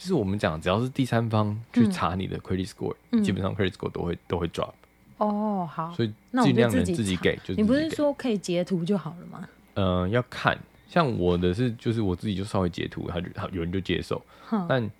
[0.00, 4.72] 就是我们讲，只要是第三方去查你的 credit score，、嗯、基本上 credit score 都会都会 drop。
[5.18, 5.92] 哦，好。
[5.92, 6.10] 所以
[6.42, 9.46] 尽量能自己给，就你不是说可以截图就好了吗？
[9.74, 10.58] 嗯、呃，要看。
[10.88, 14.90] 像我的是，就是我自己就稍微截图，他就他有人就接受，哼但。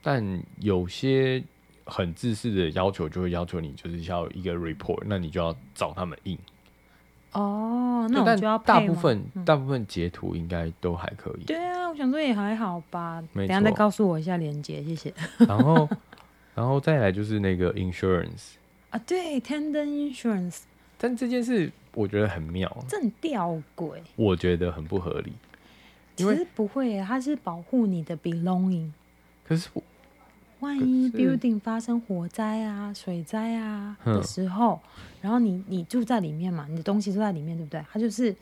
[0.00, 1.42] 但有些
[1.84, 6.38] 很自私的要求，就会要求你就是要一个 report，那你就要找他们印。
[7.32, 11.44] 哦，那我就要大部分、嗯、大部分截图应该都还可以。
[11.44, 13.22] 对啊，我想说也还好吧。
[13.34, 15.12] 等下再告诉我一下连接，谢谢。
[15.46, 15.88] 然后，
[16.54, 18.54] 然后再来就是那个 insurance
[18.90, 20.60] 啊，对，tandem insurance。
[20.96, 25.32] 但这件事我觉得很妙，这很吊诡，我觉得很不合理。
[26.16, 28.90] 其实不会，它是保护你的 belonging。
[29.46, 29.82] 可是我，
[30.60, 34.80] 万一 building 发生火灾啊、水灾啊的时候，
[35.20, 37.84] 然后你你住在里面嘛，你的东西都在里面，对不对？
[37.92, 38.34] 它就是，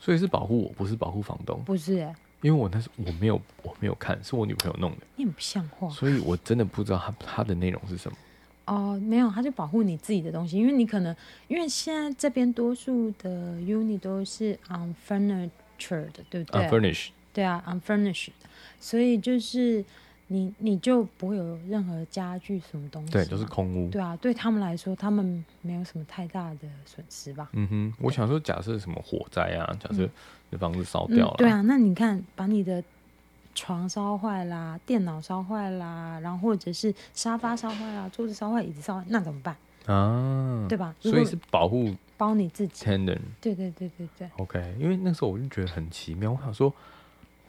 [0.00, 2.14] 所以是保护我，不是保护房东，不是、欸？
[2.40, 8.16] 因为我那是我没有我没有看，是我女朋友弄的，你很不像话，所以我真的不知道它它的内容是什么。
[8.64, 11.14] 哦，没有，它就保护你自己的东西，因为你可能
[11.48, 15.50] 因为现在这边多数的 unit 都是 unfurnished
[15.88, 18.30] 的，对不对？unfurnished，对啊，unfurnished，
[18.80, 19.84] 所以就是。
[20.32, 23.90] 你你就不会有任何家具什么东西，对，都是空屋。
[23.90, 27.50] 对啊，对他们来说，他们没有什么太大的损失吧？
[27.52, 30.08] 嗯哼，我想说，假设什么火灾啊，假设
[30.50, 32.82] 你房子烧掉了，嗯，对啊，那你看，把你的
[33.54, 39.54] 床烧坏啦，电脑烧坏啦，然后或者是沙发烧坏啦，桌子烧坏，椅子烧坏，那怎么办
[39.86, 40.66] 啊？
[40.68, 40.94] 对吧？
[41.00, 42.84] 所以是保护包你自己。
[42.86, 44.30] 对对对对对。
[44.38, 46.72] OK，因为那时候我就觉得很奇妙，我想说，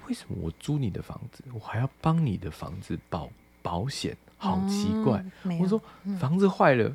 [0.08, 3.30] 为什么我租你的房子，我还要帮你的房子保
[3.62, 4.16] 保险？
[4.38, 5.24] 好奇怪。
[5.44, 5.82] 嗯、我说
[6.20, 6.94] 房子坏了。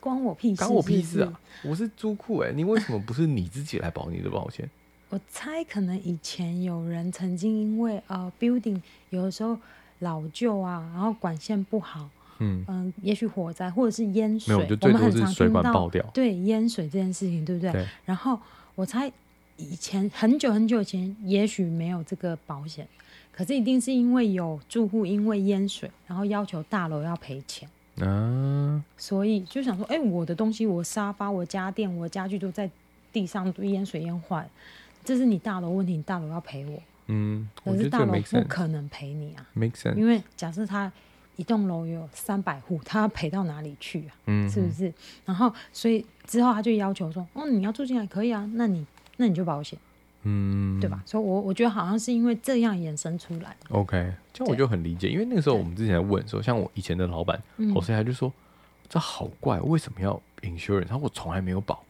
[0.00, 0.58] 关我屁事！
[0.62, 1.40] 关我屁事啊！
[1.62, 4.68] 我是租户哎，你为什么不是你自己来保你的保险？
[5.10, 9.58] 我猜可能以前有人曾经因为呃，building 有的时候
[9.98, 16.02] 老旧啊，然后管线不好，嗯嗯、呃，也许火灾或者是淹水，没有，就最多是水管爆掉。
[16.14, 17.70] 对，淹水这件事情，对不对？
[17.70, 17.86] 对。
[18.06, 18.40] 然后
[18.74, 19.12] 我猜
[19.60, 22.88] 以前很久很久以前，也许没有这个保险，
[23.30, 27.68] 可是一定是因为有住户因为淹水，然后要求大楼要赔钱。
[28.00, 32.70] 啊，所以就想说，哎、欸，我的东西，我沙发、我家电、我家具都在
[33.12, 34.48] 地上都淹水淹坏，
[35.04, 36.82] 这是你大楼问题，你大楼要赔我。
[37.08, 39.96] 嗯，可是大楼不可能赔你啊，make sense。
[39.96, 40.90] 因为假设他
[41.36, 44.14] 一栋楼有三百户，他要赔到哪里去啊？
[44.26, 44.90] 嗯，是不是？
[45.26, 48.86] 然后，所以之后他就要求说，哦，你要住进来可以啊，那你
[49.20, 49.78] 那你就保险。
[50.22, 51.02] 嗯，对吧？
[51.04, 53.54] 所以我，我我觉得好像是因为这样衍生出来。
[53.68, 57.38] OK，这样我就很理解，因为那个时候我们之前在问说，像我以前的老板，
[57.74, 58.32] 我现在就说
[58.88, 60.86] 这好怪，为什么要 insurance？
[60.86, 61.82] 他说我从来没有保，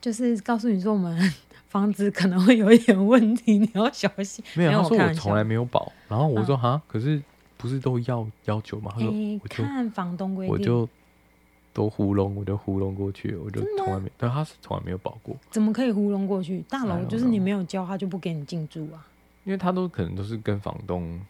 [0.00, 1.32] 就是告诉你说我们
[1.68, 4.44] 房子可能会有一点问题，你要小心。
[4.54, 7.22] 没有，他说我从来没有保，然后我说哈，可是
[7.56, 8.90] 不是都要要求吗？
[8.94, 9.08] 他说
[9.42, 10.88] 我就看房东规定，我就。
[11.76, 15.36] 都糊弄，我就糊弄过去，我就从来没，但他是从来没有保过。
[15.50, 16.64] 怎么可以糊弄过去？
[16.70, 19.06] 大楼就是你没有交，他就不给你进驻啊。
[19.44, 21.20] 因为他都可能都是跟房东，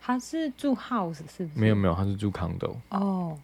[0.00, 1.60] 他是住 house 是不是？
[1.60, 2.76] 没有没有，他是住 condo。
[2.90, 3.36] 哦，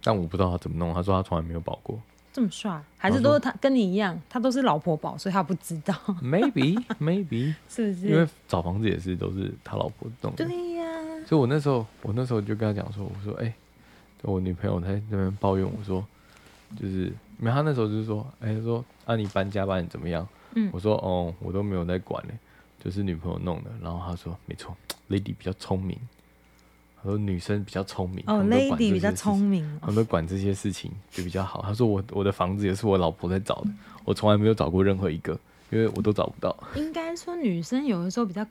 [0.00, 0.94] 但我不知道他怎么弄。
[0.94, 2.00] 他说他从来没有保过。
[2.32, 5.92] 这么帅，还是都是他跟你一样，他都是老婆保，所以他不知道。
[6.22, 8.06] Maybe maybe 是不是？
[8.06, 10.46] 因为找房子也是都是他老婆弄的。
[10.46, 10.86] 对呀。
[11.26, 13.46] 所以我那时候我那时候就跟他讲说，我说哎。
[13.46, 13.54] 欸
[14.22, 16.04] 我女朋友在那边抱怨我说，
[16.76, 20.26] 就是，没她那时候就是说，哎、欸，说啊你搬家搬怎么样？
[20.54, 22.34] 嗯，我说哦，我都没有在管嘞，
[22.82, 23.70] 就是女朋友弄的。
[23.82, 24.76] 然后她说，没错
[25.08, 25.98] ，Lady 比较聪明，
[26.96, 31.62] 她说女生比较聪明，哦，Lady 比较聪明，他们管这些事情就比较好。
[31.62, 33.70] 她说我我的房子也是我老婆在找的，
[34.04, 35.38] 我从来没有找过任何一个，
[35.70, 36.56] 因为我都找不到。
[36.74, 38.44] 应该说女生有的时候比较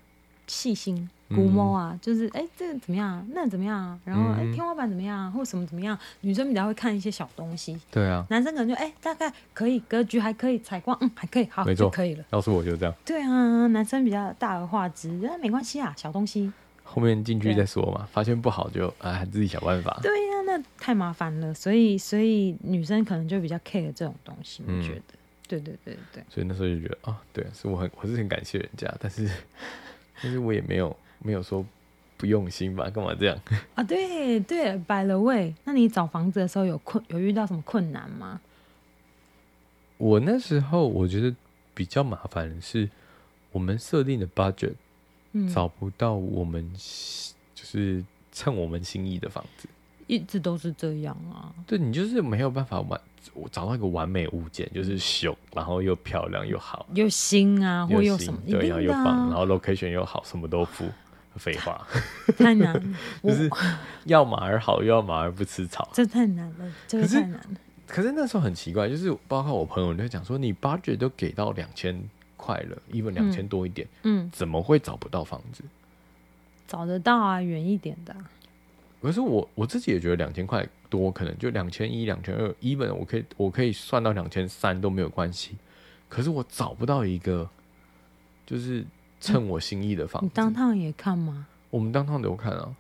[0.48, 1.10] 细心。
[1.30, 3.28] 估摸啊，嗯、就是哎、欸，这个怎么样？
[3.34, 4.00] 那怎么样？
[4.06, 5.30] 然后哎、天花板怎么样？
[5.34, 6.00] 或什么怎么样？
[6.22, 7.78] 女生比较会看一些小东西。
[7.92, 8.26] 对啊。
[8.30, 12.24] 男生可能就哎、欸，大概可以，格局还可以，采光嗯还可以，好没错就可以了。
[12.32, 12.96] 要是我就这样。
[13.06, 16.50] 对啊，男生比较大而化之，那没关系啊，小东西。
[16.82, 20.00] 后面进去再说嘛，啊、发现不好就哎自己想办法。
[20.02, 25.02] 对呀、啊，那太麻烦了，所以所以女生可能就比较 care 这种东西，我觉得。
[25.12, 26.24] 嗯、对对对对。
[26.30, 29.30] 所以那时候就觉得啊，对，是我很我是很感谢人家，但是
[30.22, 31.66] 但是我也没有没有说。
[32.20, 32.90] 不用心吧？
[32.90, 33.40] 干嘛这样
[33.76, 33.84] 啊？
[33.84, 38.42] 对对，by the way，那你找房子的时候有困有遇到什么困难吗？
[40.00, 41.32] 我那时候我觉得
[41.76, 42.90] 比较麻烦的是，
[43.52, 44.74] 我们设定的 budget，
[45.34, 46.68] 嗯，找不到我们
[47.54, 49.70] 就是趁我们心意的房子，
[50.08, 51.54] 一直都是这样啊。
[51.68, 53.00] 对，你就是没有办法完，
[53.34, 60.86] 我找到一个完美物件，就是秀，然后又漂亮又好，又新啊，或又什么，对，然后又棒，然后 location 又好，什么都付。
[61.40, 61.88] 废话，
[62.36, 62.84] 太难了，
[63.22, 63.48] 就是
[64.06, 67.46] 要马儿好，又要马儿不吃草，这太难了，这个太难了。
[67.86, 71.96] 可是那时候很奇怪，就是包括我朋友就讲说，你 budget 都给到两千
[72.36, 75.64] 块了，even 两千多一点，嗯，怎么会找不到房子？
[76.68, 78.16] 找得到啊，远一点的。
[79.02, 85.56] 可是我我自己也觉得两千块多，可能就两千一、两千二，even 我可以我可以算到两千三都没有关系。
[86.10, 87.50] 可是我找不到一个，
[88.46, 88.86] 就是。
[89.20, 91.48] 称我心意的房子，你当趟也看吗？
[91.72, 92.76] 我们当趟都看啊，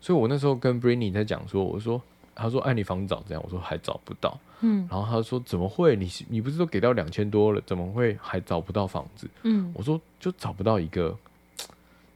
[0.00, 2.00] 所以我那时候跟 Britney 在讲说，我说，
[2.32, 5.96] 他说，哎，你房子找这样，我说还找不到，嗯，然后他说怎么会？
[5.96, 9.28] 你你不是都给到两千多了，怎么会还找不到房子？
[9.42, 11.18] 嗯，我说就找不到一个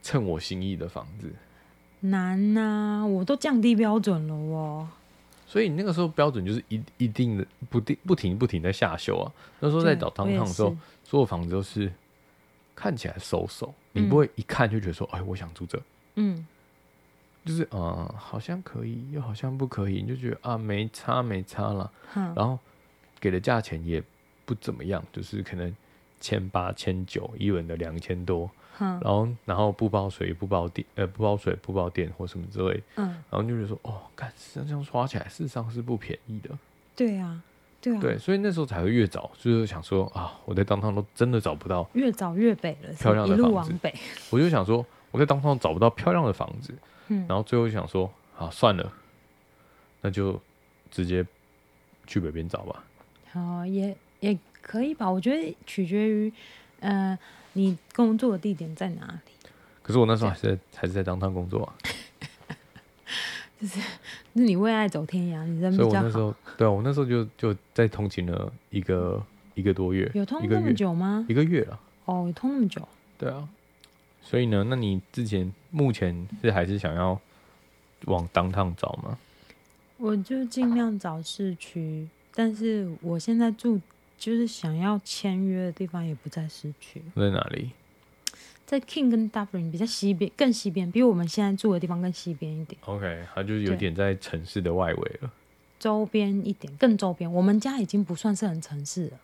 [0.01, 1.29] 称我心意的房子，
[2.09, 2.61] 难呐、
[3.03, 4.89] 啊，我都降低标准了哦。
[5.47, 9.31] 所以你那个时候标准就是一一定的不定不停不停在下修啊。
[9.61, 11.93] 那时候在找当趟的时候，所有房子都是。
[12.77, 15.81] 看起来收手，你不会一看就觉得说，嗯、哎，我想住这，
[16.17, 16.45] 嗯，
[17.45, 22.59] 就是啊、呃，好像可以，又好像不可以，你就觉得啊，没差没差了，嗯、然后
[23.21, 24.03] 给的价钱也
[24.45, 25.73] 不怎么样，就是可能
[26.21, 36.51] 千八千九一轮的两千多，嗯、然后然后不包水不包电，呃，不包水不包电或什么之类，嗯，然后就觉得说，哦，干，这样刷起来事实上是不便宜的，
[36.97, 37.43] 对、啊。
[37.81, 43.95] 对，啊、对，所以那时候才会越早，就是想说啊，我在当趟都真的找不到，越找越北了，漂亮的房子，往北。
[44.31, 46.73] 我就想说，我在当趟找不到漂亮的房子，
[47.09, 48.91] 嗯，然后最后想说，啊算了，
[50.01, 50.41] 那就
[50.91, 51.27] 直接
[52.07, 52.83] 去北边找吧。
[53.31, 55.11] 好，也也可以吧。
[55.11, 56.33] 我觉得取决于，
[56.81, 57.17] 呃，
[57.53, 59.33] 你工作的地点在哪里。
[59.83, 61.75] 可是我那时候还是在还是在当趟工作啊。
[63.61, 63.79] 就是，
[64.33, 65.91] 那你为爱走天涯，你人比较好。
[65.91, 69.23] 所以我那时候，对啊，我那时候就就在通勤了一个
[69.55, 71.25] 一个多月，有通那么久吗？
[71.29, 71.79] 一个月了。
[72.07, 72.87] 哦，有通那么久。
[73.19, 73.47] 对啊。
[74.23, 77.21] 所以呢，那你之前目前是还是想要
[78.07, 79.19] 往当趟找吗？
[79.99, 83.81] 我就尽量找市区，但是我现在住
[84.25, 87.03] 就是想要签约的地方也不在市区。
[87.15, 87.73] 在哪里？
[88.65, 92.81] 在 King 跟 Dublin 比较西边，更西边，比我们现在住的地方更西边一点。
[92.87, 95.31] OK，它就是有点在城市的外围了。
[95.79, 97.31] 周边一点，更周边。
[97.31, 99.19] 我们家已经不算是很城市了。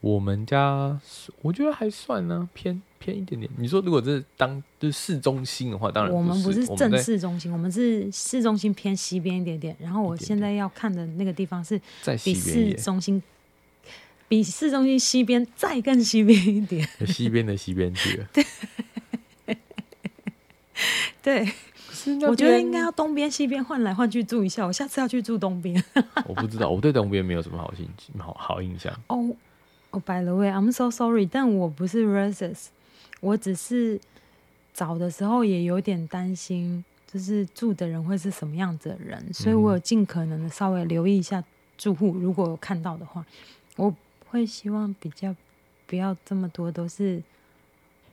[0.00, 1.00] 我们家
[1.40, 3.48] 我觉得还算呢，偏偏一点点。
[3.56, 9.76] 你说如果这是当就是市中心的话，当然我们不是正市中心，我们，我们是市中心偏西边一点点。
[9.78, 11.80] 然后我现在要看的那个地方是
[12.24, 13.22] 比市中心。
[14.28, 18.26] 比市中心西边再更西边一点， 西边的西边去了。
[18.34, 19.54] 对，
[21.22, 21.52] 对，
[22.28, 24.66] 我觉得应该要东边西边换来换去住一下。
[24.66, 25.82] 我下次要去住东边。
[26.26, 28.92] 我不知道，我对东边没有什么好心情好好印象。
[29.08, 29.34] 哦
[29.90, 32.66] 哦，By the way，I'm so sorry，但我不是 racist，
[33.20, 33.98] 我只是
[34.74, 41.42] 找的时候也有点担心，就是住的人会是什么样子的人，所以我有尽可能的稍微留意一下
[41.78, 43.24] 住户，如果有看到的话，
[43.76, 43.94] 我。
[44.30, 45.34] 会希望比较
[45.86, 47.22] 不要这么多都是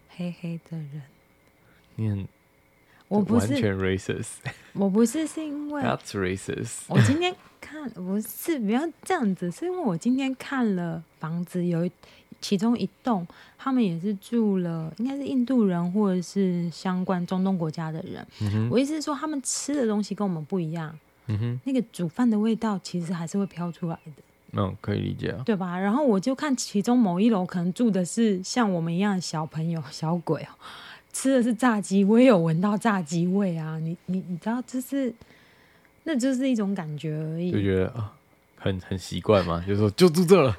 [0.10, 1.02] 黑黑的人。
[1.96, 2.28] 你很，
[3.08, 4.38] 我不是完全 racist，
[4.74, 6.86] 我不是是因为 That's racist。
[6.88, 11.90] 我今天看不是不要这样子，是因为我今天看了房子，有
[12.42, 13.26] 其中一栋，
[13.58, 18.26] 他们也是住了，应该是印度人或者是相关中东国家的人。
[18.42, 20.98] 嗯、我意思是说，他们吃的东西跟我们不一样。
[21.28, 24.22] 嗯哼，那个煮饭的味道其实还是会飘出来的。
[24.56, 25.78] 嗯，可以理解啊，对吧？
[25.78, 30.50] 然后我就看其中某一楼可能住的是像我们一样的小朋友、小鬼哦，
[31.12, 33.78] 吃的是炸鸡，我也有闻到炸鸡味啊。
[33.80, 35.14] 你你你知道，就是
[36.04, 38.14] 那就是一种感觉而已，就觉得啊，
[38.58, 40.56] 很很习惯嘛，就是说就住这了，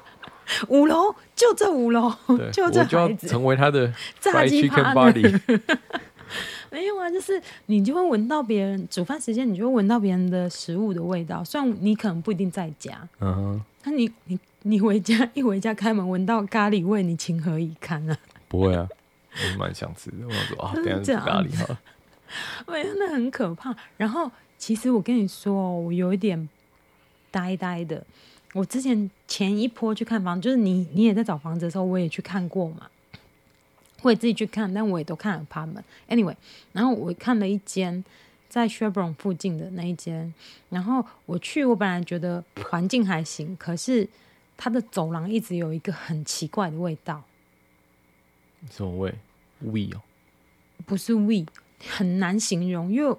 [0.67, 2.13] 五楼就这五楼，
[2.51, 5.23] 就这孩子就要成为他的 炸鸡 party。
[6.69, 11.41] 没有啊，就是你就会闻到别人煮饭时间，你就会闻到别人的食物的味道。
[11.41, 18.17] 虽然你可能不一定在家，嗯哼，那你你你回家一回家开门闻到咖喱味，你情何以堪啊？
[18.49, 18.85] 不会啊，
[19.31, 20.27] 我蛮想吃的。
[20.27, 21.79] 我想说啊，等下吃咖喱好了。
[22.67, 23.73] 没有，那很可怕。
[23.95, 26.49] 然后其实我跟你说，我有一点
[27.31, 28.05] 呆呆的。
[28.53, 32.89] 我之前前一波去看房，就是你你也在找房子的时候，我也去看过嘛。
[34.01, 35.83] 我也自己去看，但我也都看了 apartment。
[36.09, 36.35] Anyway，
[36.73, 38.03] 然后我看了一间
[38.57, 40.33] 在 Sherbourne 附近的那一间，
[40.71, 44.09] 然后我去，我本来觉得环境还行，可是
[44.57, 47.23] 它的走廊一直有一个很奇怪的味道。
[48.71, 49.13] 什么味？
[49.61, 50.01] 味哦？
[50.87, 51.45] 不是味，
[51.87, 52.91] 很难形容。
[52.91, 53.15] 因为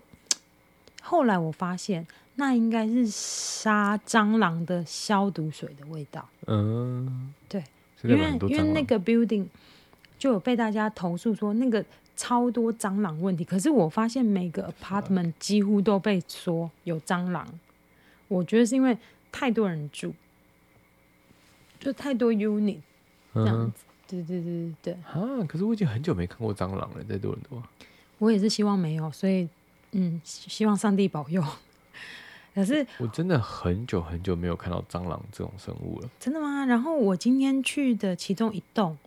[1.02, 6.28] 后来我发现，那应该是杀蟑螂的消毒水的味道。
[6.48, 7.62] 嗯，对，
[8.02, 9.46] 因为因为那个 building。
[10.18, 11.84] 就有被大家投诉说那个
[12.18, 17.46] 超多蟑螂问题，可是我发现每个 apartment 几乎都被说有蟑螂。
[18.26, 18.98] 我觉得是因为
[19.30, 20.12] 太多人住，
[21.78, 22.80] 就太多 unit
[23.32, 23.84] 这样子。
[24.08, 24.94] 对对对对对。
[25.04, 25.46] 啊！
[25.46, 27.62] 可是我已经很久没看过蟑螂了，在多伦多。
[28.18, 29.48] 我也是希望没有，所以
[29.92, 31.40] 嗯，希望上帝保佑。
[32.52, 36.10] 可是我真的很久很久没有看到蟑螂这种生物了。
[36.18, 36.64] 真的吗？
[36.66, 38.98] 然后我今天去的其中一栋。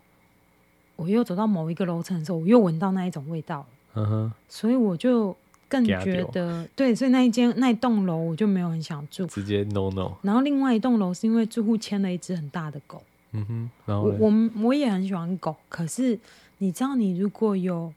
[1.02, 5.36] 我又走到某一个楼层的时候，我又闻到那一种味道，嗯哼，所以我就
[5.68, 10.14] 更觉得对，所以那一间那一栋楼我就没有很想住，直接 no no。
[10.22, 16.20] 然后另外一栋楼是因为住户牵了一只很大的狗，嗯哼，然后我我，我也很喜欢狗，可是
[16.60, 17.92] 你知道，你如果有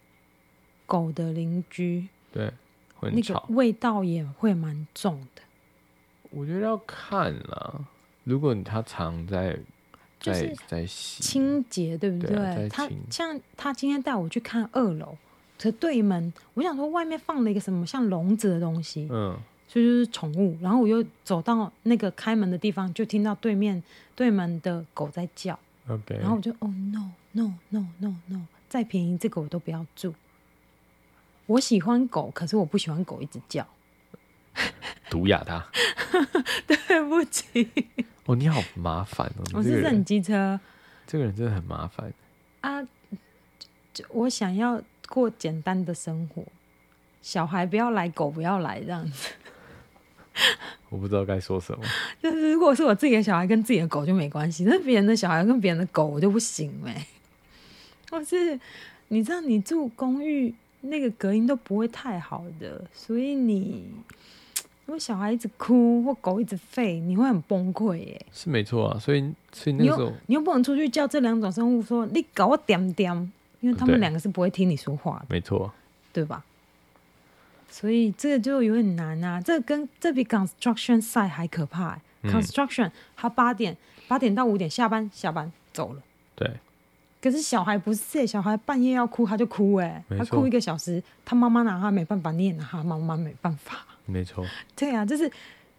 [0.86, 2.50] 狗的邻居，对，
[3.00, 5.42] 那个味道也会蛮重的。
[6.30, 7.74] 我觉得要看啦，
[8.24, 9.58] 如果你他常在。
[10.24, 12.34] 就是在清洁，对不对？
[12.34, 15.16] 对啊、他像他今天带我去看二楼
[15.58, 20.56] 的对门，我想说外面放了一个什么像笼子的东西，嗯，所以就是宠物。
[20.62, 23.82] 然后我又走到那个开门的地方，就听到对面
[24.16, 25.58] 对门的狗在叫。
[25.88, 30.14] OK，然后我就哦 no no no no no，再便宜这个我都不要住。
[31.46, 33.66] 我喜欢狗，可是我不喜欢狗一直叫，
[35.10, 35.66] 毒哑他。
[36.66, 37.68] 对不起。
[38.26, 39.44] 哦，你好麻烦哦！
[39.52, 40.58] 我是很机车，
[41.06, 42.10] 这个人真的很麻烦
[42.62, 42.82] 啊！
[43.92, 46.42] 就我想要过简单的生活，
[47.20, 49.28] 小孩不要来，狗不要来，这样子。
[50.88, 51.84] 我不知道该说什么。
[52.22, 57.06] 就是如果是我自己的小孩跟自己的狗就没关系，那别人的小孩跟别人的狗我就不行哎。
[58.10, 58.58] 或是
[59.08, 63.86] 你知道，你住公寓那个隔音都不会太好的，所以你
[64.86, 68.26] 如果小孩一直哭或狗一直吠，你会很崩溃耶。
[68.32, 69.20] 是没错啊，所以
[69.52, 75.72] 所以那个时候你又，你又不能出去叫这两种生物说你搞我点点，因为他们两个是不会听你说话的，没错，
[76.12, 76.44] 对吧？
[77.70, 83.76] 所以这个就有点难啊，这个跟这比 construction site 还可怕，construction 他八点
[84.06, 86.02] 八点到五点下班下班走了，
[86.36, 86.50] 对。
[87.22, 93.78] 可是小孩不是，欸，小孩半夜要哭他就哭哎，欸，他哭一个小时，他妈妈拿他没办法，你也拿他妈妈没办法。
[94.06, 94.44] 没错。
[94.76, 95.30] 对啊，就是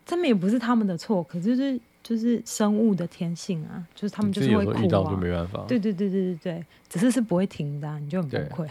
[0.06, 4.82] 他们也不是他们的错，可是就是就是生物的天性啊，就是他们就是会哭啊。
[4.82, 5.64] 遇到就没办法。
[5.68, 8.68] 对对对对对对，只是是不会停的，啊，你就很崩溃。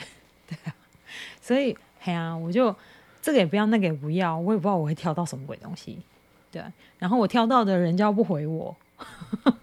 [0.47, 0.75] 对，对啊，
[1.41, 2.75] 所以嘿啊，我就。
[3.23, 5.99] 这个也不要，那个也不要，我也不知道我会挑到什么鬼东西，
[6.53, 6.63] 对。
[6.99, 8.77] 然后我挑到的人家不回我，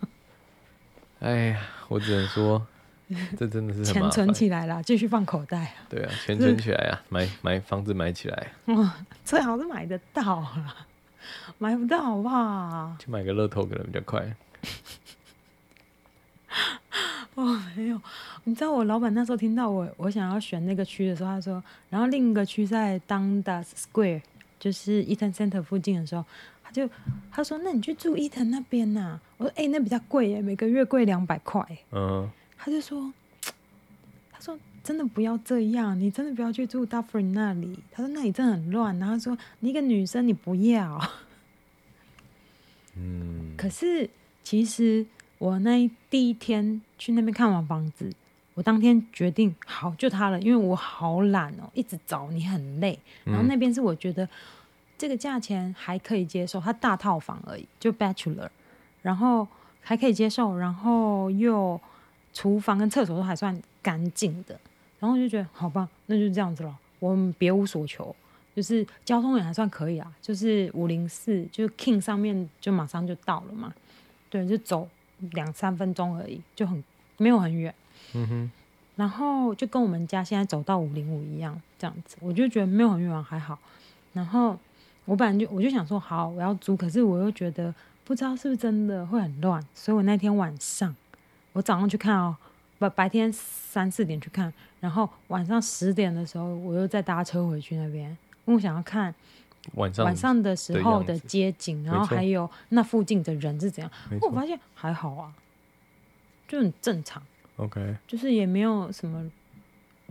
[1.21, 2.65] 哎呀，我只能说，
[3.37, 5.73] 这真的是钱存起来了，继续放口袋。
[5.89, 8.47] 对啊， 钱存起来啊，买买房子买起来。
[8.65, 10.75] 哇，最好是买得到了，
[11.57, 12.95] 买不到好不好？
[12.99, 14.35] 去买个乐透可能比较快。
[17.35, 17.99] 哦，没有，
[18.43, 24.21] 你知道我老板那时候听到我我想要选那个区的时候，他说，然后另一个区在 Dundas Square，
[24.59, 26.25] 就是 Eaton Center 附近的时候，
[26.61, 26.89] 他就
[27.31, 29.19] 他说，那你去住 Eaton 那边呐、啊？
[29.37, 31.65] 我说，哎、欸，那比较贵耶，每个月贵两百块。
[31.91, 32.29] 嗯，
[32.63, 33.11] 他就说，
[34.31, 37.79] 他说真的不要这样，你真的不要去住 Dufferin 那里。
[37.91, 38.97] 他说那里真的很乱。
[38.99, 41.01] 然后他说你一个女生你不要。
[42.95, 44.09] 嗯，可是
[44.43, 45.05] 其实。
[45.41, 48.07] 我那第一天去那边看完房子，
[48.53, 52.99] 我当天决定好就他了，因为我好懒哦，一直找你很累。
[53.23, 54.29] 然后那边是我觉得
[54.99, 58.49] 这个价钱还可以接受，它大套房而已，就 bachelor，
[59.01, 59.47] 然后
[59.81, 61.81] 还可以接受，然后又
[62.33, 64.59] 厨房跟厕所都还算干净的，
[64.99, 68.15] 然后就觉得好吧，那就这样子了，我们别无所求，
[68.55, 73.73] 就是交通也还算可以啊，就是五零四，就是 King 上面就马上就到了嘛，
[74.29, 74.87] 对，就走。
[75.33, 76.83] 两三分钟而已，就很
[77.17, 77.71] 没有很远。
[78.15, 78.51] 嗯哼，
[78.95, 83.55] 然后就跟我们家现在走到五零五一样，这样子，我就觉得没有很远，还好。
[84.13, 84.57] 然后
[85.05, 87.71] 我本来就我就想说，好，我要租，可是我又觉得
[88.03, 90.95] 不知道是不是真的会很乱，所以我那天晚上，
[91.53, 92.35] 我早上去看哦，
[92.79, 98.09] 不，白天三四点去看，然后晚上十点的时候，我又再搭车回去那边，
[98.45, 99.13] 因为我想要看。
[99.75, 103.91] 晚上晚上的时候的街景，然后还有那附近的人是怎样？
[104.19, 105.31] 我发现还好啊，
[106.47, 107.21] 就很正常。
[107.57, 109.29] OK，就是也没有什么，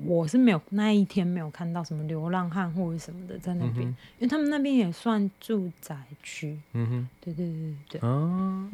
[0.05, 6.57] 我是没有那一天没有看到什么流浪汉或者什么的在那边，嗯、因为他们那边也算住宅区。
[6.74, 8.09] 嗯哼，对对对对对。
[8.09, 8.70] 啊，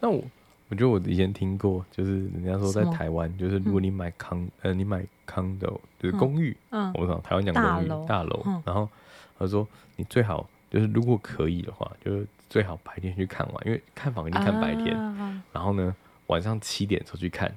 [0.00, 0.24] 那我
[0.70, 8.88] 我觉得我以前听过，就是人家说在台湾，就是如果你买嗯、呃你买 condo 就是公寓，嗯，我讲台湾讲公寓大楼，然后。
[9.42, 9.66] 他说
[9.96, 14.94] ：“你最好就是如果可以的话，就是最好白天去看完，因为看房一定看白天。
[14.94, 15.96] 啊、然后呢，
[16.26, 17.50] 晚上七点的时候去看，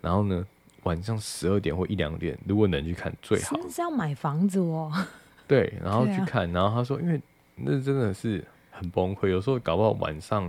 [0.00, 0.46] 然后呢，
[0.84, 3.58] 晚上十二点或一两点，如果能去看最好。
[3.68, 4.92] 是要买房子哦。
[5.48, 7.20] 对，然后去看，啊、然后他说，因为
[7.56, 10.48] 那真的是很崩溃，有时候搞不好晚上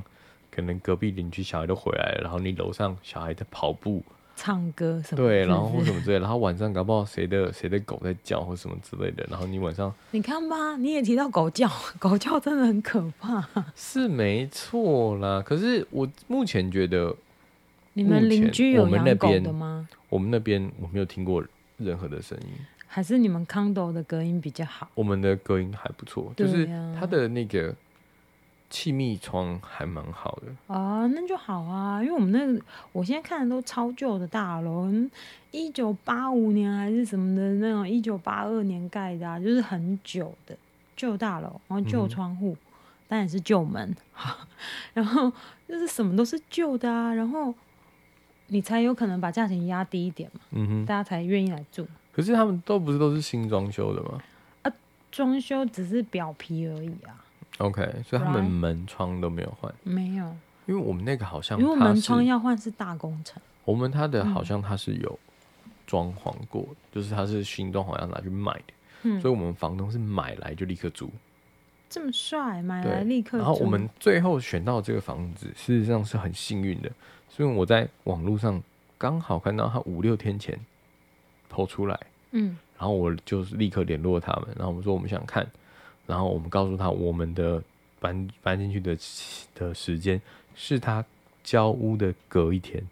[0.56, 4.02] 可能隔壁邻居小孩都回来了，然后你楼上小孩在跑步。”
[4.38, 5.24] 唱歌什么？
[5.24, 13.48] 对，然后或什么之类的，然后晚上搞不好谁的谁的狗在叫或什么之类的，然后你晚上你看吧，你也提到狗叫， 狗叫真的很可怕。
[13.78, 17.16] 是没错啦，可是我目前觉得，
[17.94, 19.88] 你们邻居有养狗的吗？
[20.10, 21.42] 我们那边我没有听过
[21.78, 22.50] 任何的声音，
[22.88, 24.90] 还是你们 condo 的隔音比较好？
[24.96, 26.68] 我们的隔音还不错，就是
[27.00, 27.74] 它的那个。
[28.76, 32.62] 气密窗还蛮好的啊，那就好啊，因为我们那个
[32.92, 34.92] 我现在看的都超旧的大楼，
[35.52, 40.58] 一九八五年还是什么的那种，一九八二年盖的，啊，就是很久的
[40.94, 42.58] 旧大楼，然后旧窗户，
[43.08, 43.96] 当然、嗯、是旧门，
[44.94, 45.32] 然后
[45.70, 47.54] 就是什么都是旧的啊，然后
[48.48, 51.88] 你才有可能把价钱压低一点嘛，嗯哼，大家才愿意来住。
[52.12, 54.22] 可是他们都不是都是新装修的吗？
[54.64, 54.72] 啊，
[55.10, 57.24] 装修只是表皮而已啊。
[57.60, 60.26] OK，所以他们门窗都没有换，没有，
[60.66, 65.20] 因为我们那个好像因为门窗要换是大工程，我们他的好像他是有
[65.88, 71.10] 装潢过，嗯、就是他是新装潢要拿去卖的，嗯，所以我们房东是买来就立刻租，
[71.90, 73.38] 这么帅，买来立刻租。
[73.38, 76.92] 然后我们最后选到这个房子，事实上是很幸运的，
[77.30, 78.62] 所以我在网络上
[78.98, 80.60] 刚好看到他五六天前
[81.50, 81.98] PO 出来，
[82.32, 85.48] 嗯，然后我就是立刻联络他们，然后我们说我们想看，
[86.08, 87.62] 然后我们告诉他我们的
[88.00, 88.98] 搬搬进去的
[89.56, 90.22] 的时间
[90.56, 91.04] 是他
[91.44, 92.84] 交屋的隔一天。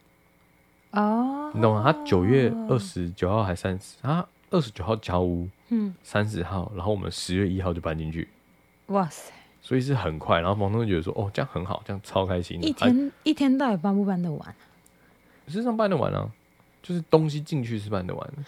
[0.92, 1.84] 哦，你懂吗？
[1.84, 8.28] 他九月二十九号还三十，他二十九号交屋，嗯，三十号，然后我们十月一号就搬进去。
[8.88, 9.32] 哇塞！
[9.62, 14.56] 所以是很快，然后房东就觉得说：“哦，这样很好，这样超开心。”一天一天到底搬不搬得完？
[15.48, 16.30] 实际上搬得完啊，
[16.82, 18.44] 就是东西进去是搬得完的，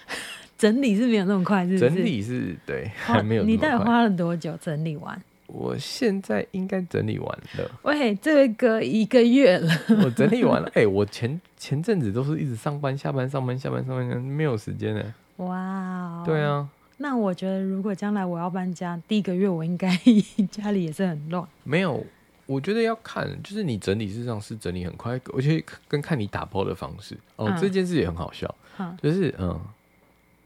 [0.57, 1.79] 整理是没有那么快，是不是？
[1.79, 3.43] 整理是对，还没有。
[3.43, 5.21] 你到底花了多久整理完？
[5.47, 7.27] 我现在应该整理完
[7.57, 7.71] 了。
[7.83, 9.71] 喂，这位哥一个月了，
[10.03, 10.67] 我整理完了。
[10.69, 15.13] 哎、欸，我前前阵子都是一直上班、下班、上班、下班、上班，没有时间呢。
[15.37, 16.67] 哇、wow，对啊。
[16.97, 19.95] 那我觉得，如果将来我要搬家，第一个月我应该
[20.49, 21.45] 家里也是很乱。
[21.63, 22.03] 没有，
[22.45, 27.15] 我觉得要看，就是你整理事实上是整理很快，而且跟看你打包的方式。
[27.35, 29.59] 哦，嗯、这件事也很好笑，嗯、就是嗯，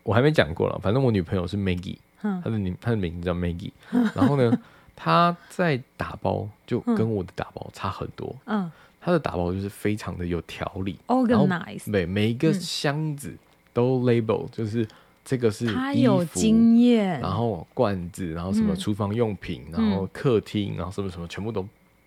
[0.04, 0.80] 我还没讲过了。
[0.82, 3.72] 反正我女朋友是 Maggie，她的名她的名字叫 Maggie。
[4.16, 4.60] 然后呢，
[4.96, 8.36] 她在打包就跟我的打包差很多。
[8.46, 8.72] 嗯，
[9.02, 13.36] 她的打包就是非常的有条理，organize，每每一个箱子
[13.74, 14.88] 都 label，就是。
[15.26, 21.64] 这个是他有经验，然后罐子，然后什么厨房用品，嗯、然后客厅，然后什么什么，全部都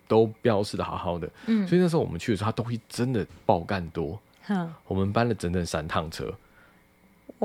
[0.09, 1.29] 都标示的好好的。
[1.45, 4.19] 嗯，所以那时候我们去的时候，她东西真的爆干多。
[4.49, 6.33] 嗯，我们搬了整整三趟车。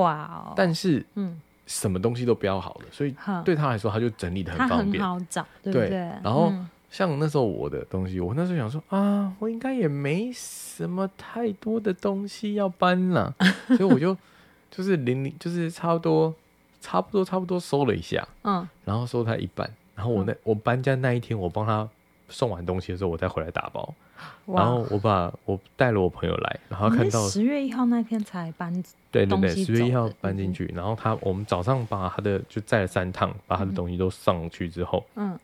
[0.03, 0.53] 哇哦！
[0.57, 5.88] 但是，嗯，什么东西都标好了，所以对他来说，他就整理的很方便，很好找，对不对？
[5.88, 13.34] 对，然后、嗯、像那时候我的东西，我那时候想说啊，我应该也没什么太多的东西要搬了，
[13.76, 14.16] 所以我就。
[14.70, 16.32] 就是零零，就是差不多，
[16.78, 21.88] 差不多，差不多收了一下，嗯，然后收他一半，然后我那、嗯、我搬家那一天，我帮他
[22.28, 23.92] 送完东西的时候，我再回来打包，
[24.46, 28.72] 然后我把我带了我朋友来，然后看到十月一号那天才搬，
[29.10, 35.38] 对对对，十月一号搬进去，然后他我们早上把他的就载了三趟，把他的东西都上去之后，嗯，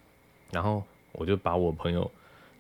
[0.51, 2.11] 然后我就把我朋友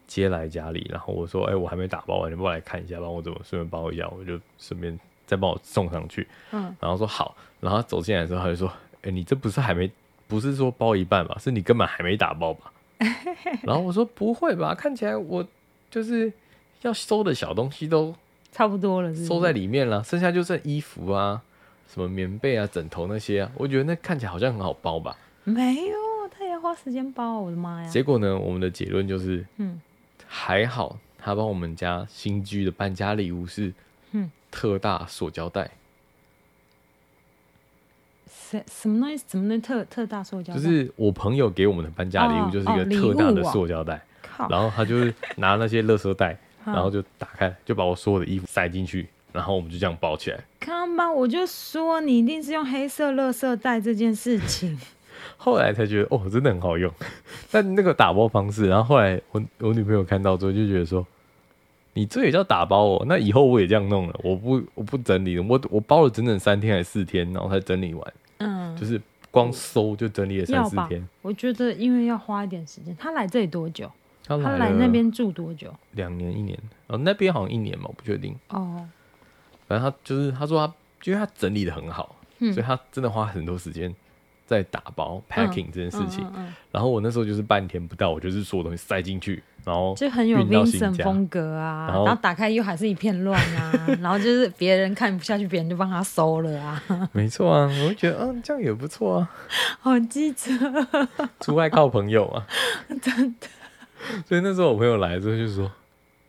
[0.07, 4.99] 接来家里，然后我说，哎、欸，我还没打包完，你帮我来看一下，帮我怎么顺便包一下，我就顺便。
[5.27, 8.69] 再帮我送上去，嗯，然后说好，然后他走进来的时候，他就说
[9.01, 9.91] ：“哎、欸，你这不是还没，
[10.29, 11.35] 不是说包一半吧？
[11.41, 12.71] 是你根本还没打包吧？”
[13.65, 14.75] 然后我说：“不会吧？
[14.75, 15.43] 看起来我
[15.95, 16.33] 就是
[16.83, 18.13] 要收的小东西都
[18.51, 21.41] 差不多了是不是，收在里面了，剩下就剩衣服啊、
[21.87, 23.53] 什么棉被啊、枕头那些啊。
[23.57, 25.17] 我觉得那看起来好像很好包吧？
[25.45, 25.97] 没有，
[26.29, 27.89] 他也要花时间包，我的妈呀！
[27.89, 29.81] 结果呢，我们的结论就是，嗯，
[30.27, 33.73] 还好，他帮我们家新居的搬家礼物是，
[34.11, 34.29] 嗯。
[34.51, 35.71] 特大塑胶袋，
[38.29, 39.25] 什什么东西？
[39.27, 40.61] 怎么能特特大塑胶袋？
[40.61, 43.97] 就是我朋友给我们的搬家礼物，就是一个特大的塑胶袋。
[43.97, 44.14] 哦哦、
[44.49, 50.39] 然后他就是拿那些垃圾袋， 然后就打开，就把我所有的衣服塞进去，然后我们就这样包起来。
[50.61, 54.79] 看吧，我就说你一定是用黑色垃圾袋这件事情。
[55.37, 56.93] 后来才觉得哦，真的很好用。
[57.51, 61.07] 但那个打包方式，然后后来我我女朋友看到之后就觉得说。
[61.97, 63.05] 你这也叫打包哦？
[63.07, 68.15] 那以后我也这样弄了，我不我不整理了，我我包了整整三天还是四天，然后才整理完。
[68.39, 69.01] 嗯，就是
[69.31, 71.09] 光收就整理了三四天。
[71.23, 72.93] 我觉得因为要花一点时间。
[72.99, 73.89] 他来这里多久？
[74.27, 75.73] 他来，他来那边住多久？
[75.93, 76.59] 两年一年。
[76.87, 78.35] 哦，那边好像一年嘛，我不确定。
[78.49, 78.87] 哦，
[79.67, 83.95] 反正他就是他说他，因为他整理的很好，嗯，所以他真的花很多时间。
[84.47, 93.73] 在打包 packing 这件事情，嗯嗯嗯，然后我那时候就是半天不到，我就是所有东西塞进去，然后就很有 Vincent 风格啊然，然后打开又还是一片乱啊，
[94.03, 96.83] 然后就是别人看不下去，别人就帮他收了啊。
[97.13, 99.31] 没错啊，我就觉得嗯，这样也不错啊，
[99.81, 100.53] 好机车，
[101.41, 102.47] 出外靠朋友啊，
[103.01, 103.47] 真的。
[104.27, 105.71] 所以那时候我朋友来之后就说，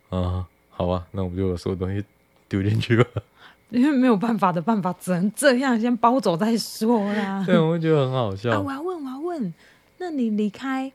[0.10, 2.04] 啊，好吧，那我们就把所有东西
[2.48, 3.06] 丢进去吧。
[3.70, 7.44] 因为没有办法的办法，只能这样先包走再说啦。
[7.48, 8.52] 对，我觉得很好笑。
[8.52, 9.54] 啊，我要问，我要问，
[9.98, 10.92] 那你离开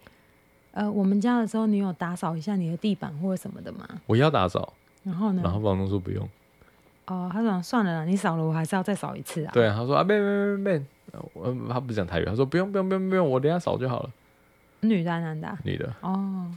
[0.72, 3.86] 呃我们家的时候，你有打扫一下你的地板或者什么的吗？
[4.06, 4.72] 我要打扫。
[5.02, 5.40] 然后呢？
[5.42, 6.26] 然后房东说不用。
[7.06, 9.50] 哦，他说算了啦，你扫了，我还是要再扫一次啊。
[9.52, 10.86] 对，他说啊，别别别别，
[11.32, 14.10] 我他不讲台语，他说不用不用不用不用，我等下扫就好了。
[14.80, 15.58] 女的男的、啊？
[15.64, 15.92] 女的。
[16.02, 16.48] 哦，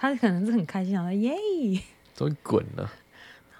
[0.00, 1.34] 他可能是很开心，想说耶，
[2.14, 2.88] 终于滚了，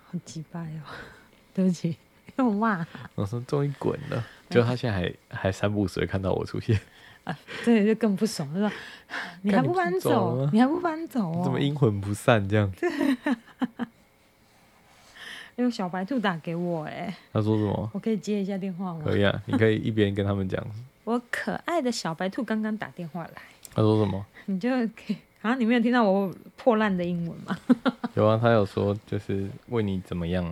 [0.06, 0.80] 好鸡巴哟。
[1.52, 1.96] 对不起，
[2.38, 2.86] 又骂。
[3.16, 6.80] 我说终于滚了，就他现在还、欸、还三不五时看到我出现，
[7.24, 8.48] 啊，对，就更不爽。
[8.54, 8.70] 他说
[9.42, 11.42] 你还不搬走，你，你还不搬走哦？
[11.42, 12.72] 怎么阴魂不散这样？
[15.56, 17.90] 有小白兔打给我，哎，他说什么？
[17.92, 19.00] 我可以接一下电话吗？
[19.04, 20.64] 可以啊，你可以一边跟他们讲。
[21.02, 23.32] 我可爱的小白兔刚刚打电话来。
[23.74, 24.24] 他说什么？
[24.46, 25.54] 你就可以啊？
[25.54, 27.56] 你没有听到我破烂的英文吗？
[28.14, 30.50] 有啊，他有说就是问你怎么样。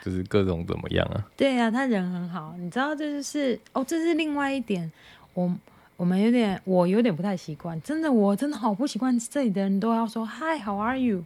[0.00, 1.26] 就是各种怎么样啊？
[1.36, 4.90] 对啊，他人很好，你知道这就是哦，这是另外一点，
[5.34, 5.52] 我
[5.96, 11.24] 我们有点我有点不太习惯，真的我真的好不习惯这里的人都要说 Hi，How are you？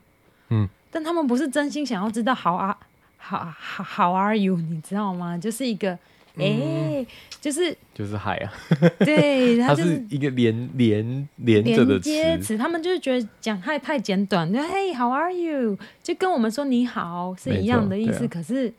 [0.49, 2.77] 嗯，但他们不是真心想要知道 How are
[3.19, 3.53] How
[3.85, 4.57] How are you？
[4.57, 5.37] 你知道吗？
[5.37, 5.97] 就是一个。
[6.37, 7.07] 哎、欸，
[7.41, 8.53] 就是就是嗨啊，
[9.01, 15.79] 对，它就是一个连连连着的接词，他们就是觉得讲嗨太简短，就嘿，How are you？
[16.03, 18.73] 就跟我们说你好是一样的意思，啊、可是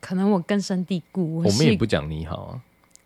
[0.00, 2.60] 可能我根深蒂固，我，我们也不讲你好啊，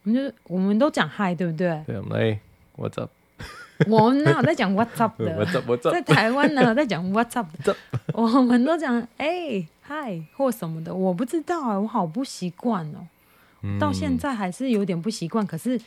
[0.04, 1.82] 我们就是我们都讲嗨，对不对？
[1.86, 2.40] 对，我们来
[2.76, 3.10] What's up？
[3.86, 5.92] 我们哪有在讲 What's up 的？What's up？What's up？
[5.92, 7.46] 在台湾哪有在讲 What's up？
[7.62, 7.76] 的
[8.12, 13.06] 我们都讲哎嗨或什么的，我不知道啊，我好不习惯哦。
[13.78, 15.80] 到现在还是有点不习惯，嗯，可是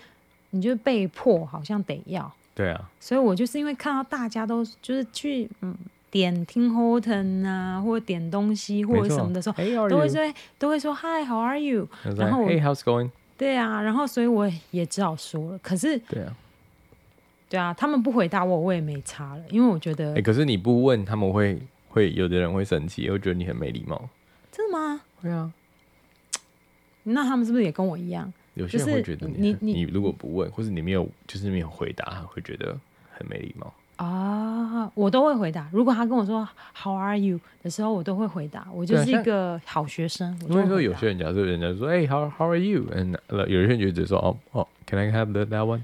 [0.52, 2.32] 你就被迫好像得要。
[2.54, 5.74] 对啊，所以我就是因为看到大家都就是去嗯
[6.12, 11.88] 点 Tim Horton 啊，或者点东西或者什么的时候，hey, 都会说都会说 Hi，How are you？
[12.18, 13.10] 然后 Hey，How's going？
[13.38, 15.58] 对啊，然后所以我也只好说了。
[15.60, 16.36] 可是对啊，
[17.50, 24.10] 对啊，他们不回答我，我也没差了，因为我觉得，欸，可是你不问，他们会会有的人会生气，会觉得你很没礼貌。
[24.52, 25.02] 真的吗？
[25.22, 25.52] 会啊。
[27.04, 28.32] 那他们是不是也跟我一样？
[28.54, 32.78] 有些人会觉得你、就是、你，你如果不问，或是你没有就是没有回答，会觉得
[33.14, 34.92] 很没礼貌啊。
[34.94, 35.70] 我都会回答。
[35.72, 38.68] 如果他跟我说 “How are you” 的时候，我都会回答。
[38.74, 40.38] 我就是一个好学生。
[40.50, 45.82] 因为说有些人假设人家说“哎、hey,，How How are you”，嗯，有些人就直接说“哦哦，Can I have the that one？”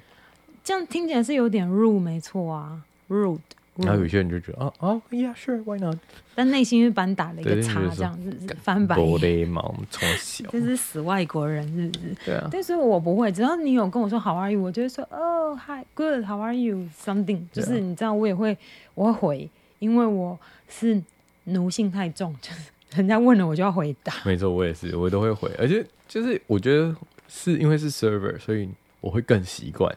[0.63, 3.39] 这样听起来是有点 rude，没错啊，rude。
[3.86, 5.98] 然后有些人就觉得啊啊，Yeah，sure，Why not？
[6.34, 9.52] 但内心是把你打了一个叉，这样子翻白眼。
[9.90, 12.16] 从小就是死外国人，是不是？
[12.26, 12.48] 对啊。
[12.52, 18.58] 但是我不会，只要你有跟我说 How are you，我就会说哦，Hi，Good，How are you？Something，就是你知道，我也会，
[18.94, 19.50] 我会回，
[19.80, 21.02] 因为我是
[21.46, 24.14] 奴性太重，就是人家问了我就要回答。
[24.26, 26.96] 没错，我也是，我都会回，而且就是我觉得
[27.28, 28.70] 是因为是 server，所以
[29.02, 29.96] 我会更习惯。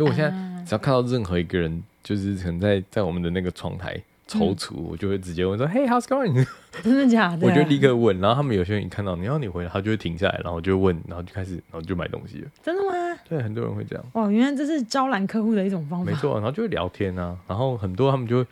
[0.00, 0.30] 所以我现在
[0.64, 1.82] 只要看到任何一个人。
[2.02, 3.94] 就是可能在在我们的那个窗台
[4.26, 6.46] 踌躇，我就会直接问说：“Hey, how's going？”
[6.82, 7.46] 真的假的？
[7.46, 12.48] 我就立刻问，然后他们有些人一看到你，然后你回来，他就会停下来，然后就问，然后就开始，然后就买东西了。
[12.62, 13.18] 真的吗？
[13.28, 14.04] 对，很多人会这样。
[14.14, 16.10] 哇，原来这是招揽客户的一种方法。
[16.10, 18.46] 没错，然后就会聊天啊，然后很多他们就会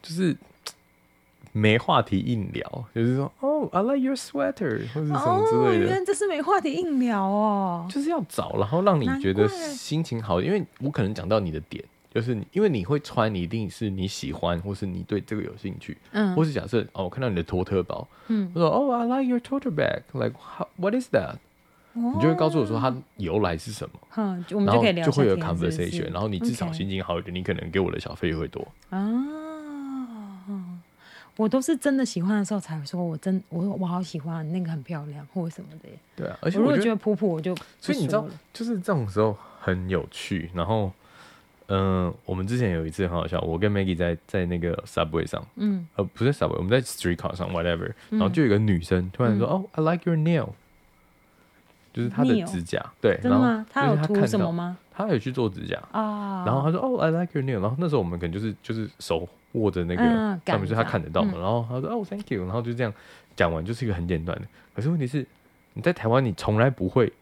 [0.00, 0.34] 就是
[1.56, 11.82] 没话题硬聊，就是说：“哦、oh,，I like your sweater，或者什么之类的。”原来这是没话题硬聊哦，就是要找，然后让你觉得心情好，因为我可能讲到你的点。
[12.12, 20.36] 就是你，因为你会穿，你一定是你喜欢，或是你对这个有兴趣，嗯，或是假设哦，我看到你的托特包，嗯，我说哦，I like your tote bag，like
[20.76, 21.34] what is that？、
[21.94, 27.38] 哦、你就会告诉我说它由来是什么，嗯，我们就可以聊，就会有 conversation，是是然后你至少心情好一点，okay.
[27.38, 29.00] 你可能给我的小费会多啊。
[31.36, 35.88] 我都是真的喜欢的时候才会说，我真我我好喜欢那个很漂亮或者什么的。
[36.16, 40.92] 对啊，而且我如果觉得普普，我就所以你知道，就是这种时候很有趣，然后。
[41.68, 50.50] 嗯、呃，我们之前有一次很好笑，我跟 Maggie 在在那个 Subway 上，嗯，呃，不是 Subway，我们在 Streetcar 上，whatever，、嗯、然后就有一个女生突然说，嗯、哦，I like your nail，
[51.94, 54.76] 就是她的指甲，对，然后她有涂什么吗？
[54.96, 55.82] 她有去做指甲。
[55.92, 60.02] 啊，然后他说，哦，I like your nail，然后那时候我们可能就是就是手握着那个
[60.46, 62.92] 上面，就他看得到嘛，然后他说，哦，Thank you，然后就这样
[63.36, 64.46] 讲完，就是一个很简短的。
[64.74, 65.26] 可是问题是，
[65.72, 67.12] 你在台湾，你从来不会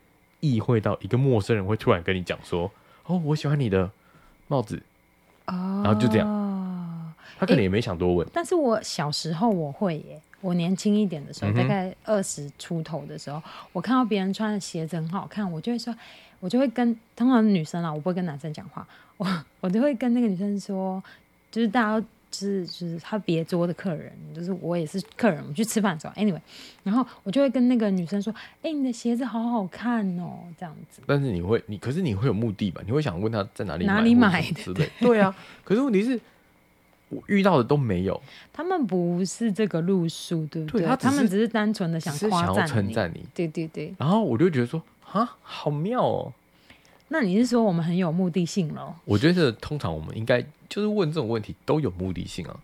[0.40, 2.70] 意会到一个陌生人会突然跟你讲说，
[3.06, 3.90] 哦，我喜欢你的。
[4.48, 4.78] 帽子，
[5.46, 8.28] 然后就这样，他可能也没想多问。
[8.34, 13.42] 但是我小时候我会耶，我年轻一点的时候，大概二十出头的时候，
[13.72, 15.94] 我看到别人穿的鞋子很好看，我就会说，
[16.42, 18.86] 我就会跟通常女生啊，我不会跟男生讲话，
[19.16, 19.26] 我
[19.60, 21.02] 我就会跟那个女生说，
[21.50, 22.06] 就是大家。
[22.32, 26.40] 就是就是他别桌的客人，就是我也是客人，我们去吃饭的时候，anyway，
[26.82, 28.32] 然后我就会跟那个女生说
[28.64, 32.80] ：“哎、欸，你的鞋子好好看哦，这样子。”但是你会，你可是你会有目的吧？
[32.86, 34.88] 你会想问他在哪里买哪里买的之类？
[34.98, 36.18] 对啊，可是问题是，
[37.10, 38.18] 我遇到的都没有。
[38.50, 40.80] 他们不是这个路数，对不对？
[40.80, 43.94] 对他，他们只是单纯的想夸赞称赞你，对对对。
[43.98, 44.82] 然后我就觉得说
[45.12, 46.32] 啊，好妙哦。
[47.08, 48.94] 那你是说我们很有目的性喽？
[49.04, 52.56] 我觉得通常我们应该就是问这种问题都有目的性啊，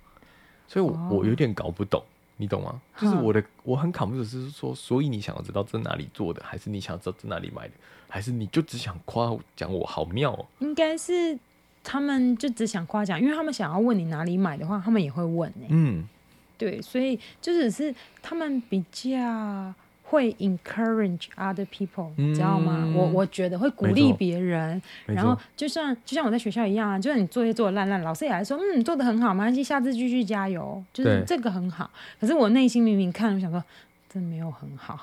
[0.66, 1.12] 所以我，我、oh.
[1.18, 2.02] 我有点搞不懂，
[2.38, 2.80] 你懂吗？
[2.96, 7.74] 就是我的我很 confused 是说，所以你想要知道这哪里做的，还是你想要知道在哪里买的，
[8.08, 10.46] 还是你就只想夸奖我好妙哦？
[10.60, 11.38] 应该是
[11.84, 15.66] 他们就只想夸奖，因为他们想要问你哪里买的话，他们也会问呢。
[15.68, 16.08] 嗯，
[16.56, 19.74] 对，所以就只是他们比较。
[20.10, 22.78] 会 encourage other people，你知道吗？
[22.78, 31.90] 嗯、我我觉得会鼓励别人，然后就像就像我在学校一样啊，就算你作业做的烂烂，老师也还说，嗯，做的很好，没关系，下次继续加油，就是这个很好。
[32.18, 33.62] 可是我内心明明看，我想说，
[34.08, 34.98] 这没有很好。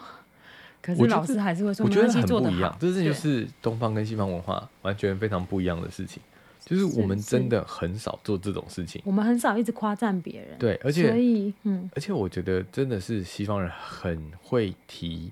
[0.81, 2.75] 可是老师还是会说，我觉得很不一样。
[2.79, 6.21] 这是就是东方跟西方文化完全非常不一样的事情。
[6.65, 10.57] 就是我们真的很少做这种事情，我们很少一直夸赞别人。
[10.57, 15.31] 对，而且，所以，嗯，而且我觉得真的是西方人很会提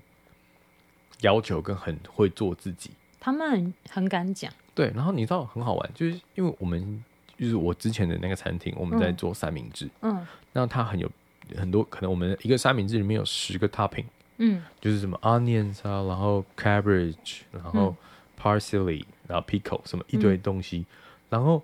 [1.22, 2.90] 要求，跟很会做自己。
[3.18, 4.52] 他们很，很敢讲。
[4.76, 7.02] 对，然后你知道很好玩，就是因为我们
[7.36, 11.10] 就是我之前的那个餐厅，我们在做三明治，嗯，那它很有
[11.56, 14.04] 很多，可能我们一个三明治里面有十个 topping，
[14.38, 17.96] 嗯，就是什么 onions 啊，然后 cabbage，然后
[18.40, 20.78] parsley，嗯，然后 pickle，什么一堆东西。
[20.78, 20.86] 嗯
[21.34, 21.60] 然后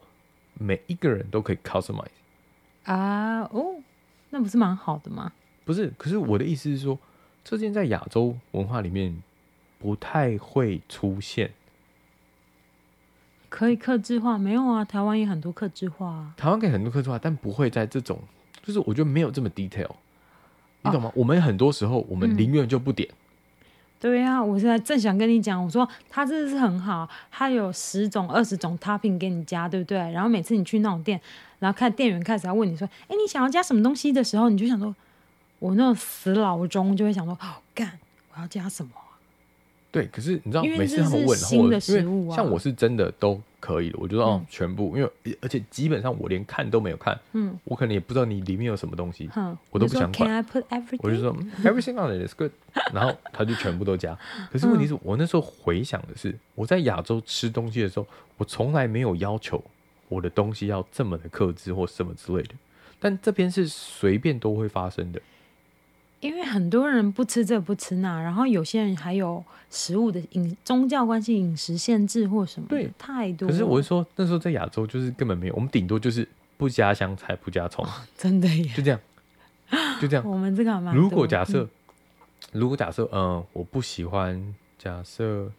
[0.55, 2.09] 每一个人都可以 customize
[2.83, 3.77] 啊，哦，
[4.31, 5.31] 那不是蛮好的吗？
[5.65, 6.99] 不是，可是我的意思是说，
[7.45, 9.23] 这件在亚洲文化里面
[9.79, 11.53] 不太会出现。
[13.49, 14.37] 可以克制化？
[14.37, 16.35] 没有啊，台湾也很多克制化啊。
[16.37, 18.21] 台湾可以很多克制化，但不会在这种，
[18.65, 19.93] 就是我觉得没有这么 detail，
[20.83, 21.11] 你懂吗？
[21.11, 23.09] 哦，我们很多时候我们宁愿就不点。
[23.09, 23.15] 嗯
[24.01, 29.99] 对呀、啊，我现在正想跟你讲，我说他真的是很好，他有十种、二十种 topping 给你加，对不对？
[30.11, 31.21] 然后每次你去那种店，
[31.59, 34.97] 然后看店员开始要问你说：“哎，你想要加什么东西？”的时候，你就想说
[35.61, 37.99] ：“我那种死老中就会想说，好干，
[38.35, 38.91] 我要加什么？”
[39.93, 41.81] 对，可是你知道，每次他们问，然后我因为，
[42.37, 50.45] 像我是真的都可以的，我就说哦，全部，因为而且基本上我连看都没有看，嗯，我可能也不知道你里面有什么东西，嗯，我都不想管。
[51.01, 51.35] 我就说
[51.65, 52.53] everything on it is good，
[52.95, 54.17] 然后他就全部都加。
[54.53, 59.61] 可是问题是我那时候回想的是，我在亚洲吃东西的时候，我从来没有要求
[60.09, 62.55] 我的东西要这么的克制或什么之类的，
[63.01, 65.21] 但这边是随便都会发生的。
[66.21, 73.49] 因为很多人不吃这不吃那，然后有些人还有食物的饮宗教关系、饮食限制或什么，对，太多。
[73.49, 79.01] 可是我是说，那时候在亚洲就是根本没有，我们顶多就是不加香菜、不加葱，哦，真的耶，就这样，
[79.99, 80.25] 就这样。
[80.29, 80.95] 我们这个蛮。
[80.95, 81.71] 如果假设，嗯、
[82.53, 85.51] 如果假设，嗯、呃，我不喜欢假设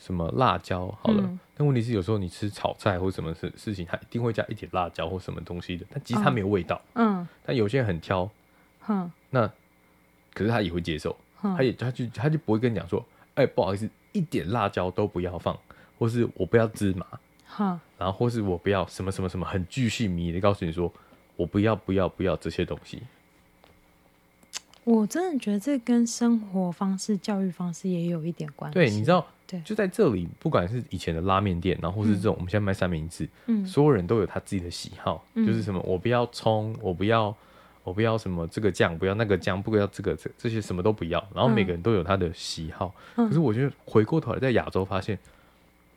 [0.00, 8.28] 什么辣椒，好了，嗯、但问题是有时候你吃炒菜或什么事事情，它一定会加一点辣椒或什么东西的，但其实它没有味道，嗯，但有些人很挑，
[8.88, 9.48] 嗯，那。
[10.36, 13.02] 可是他也会接受，他也他就他就不会跟你讲说，
[13.36, 15.58] 哎、欸，不好意思，一点辣椒都不要放，
[15.98, 17.06] 或是我不要芝麻，
[17.46, 20.92] 哈然后或是我不要什么什么什么，很巨细靡遗的告诉你说，
[21.36, 23.00] 我不要不要不要这些东西。
[24.84, 28.74] 我真的觉得这跟生活方式、教育方式也有一点关系。
[28.74, 37.34] 对，你知道，对，就在这里，不管是以前的拉面店，然后或是这种、嗯、我们现在卖三明治，嗯，所有人都有他自己的喜好，嗯、就是什么，我不要葱，我不要。
[37.86, 41.24] 我不要什么这个酱，不要那个酱，不要这个这这些什么都不要。
[41.32, 42.92] 然后每个人都有他的喜好。
[43.14, 45.16] 嗯、可是我觉得回过头来在亚洲发现，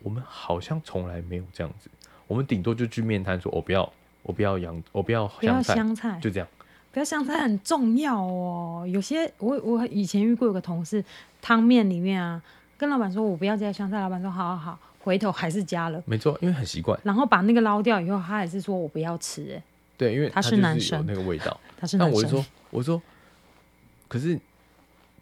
[0.04, 1.90] 我们好像从来没有这样子。
[2.28, 6.48] 我们顶多就去面摊说，我不要，我不要洋，我不要香菜，香菜就这样。
[6.92, 8.86] 不要香菜很重要哦。
[8.88, 11.04] 有些我我以前遇过有个同事，
[11.42, 12.40] 汤面里面啊，
[12.78, 16.00] 跟老板说我不要加香菜，老板说好好好，回头还是加了。
[16.06, 17.00] 没错，因为很习惯。
[17.04, 19.52] 然后把那个捞掉以后，他还是说我不要吃。
[19.52, 19.64] 哎，
[20.00, 21.60] 对，因为他是男生，那个味道。
[22.00, 23.02] 那我就说，我说，
[24.08, 24.40] 可是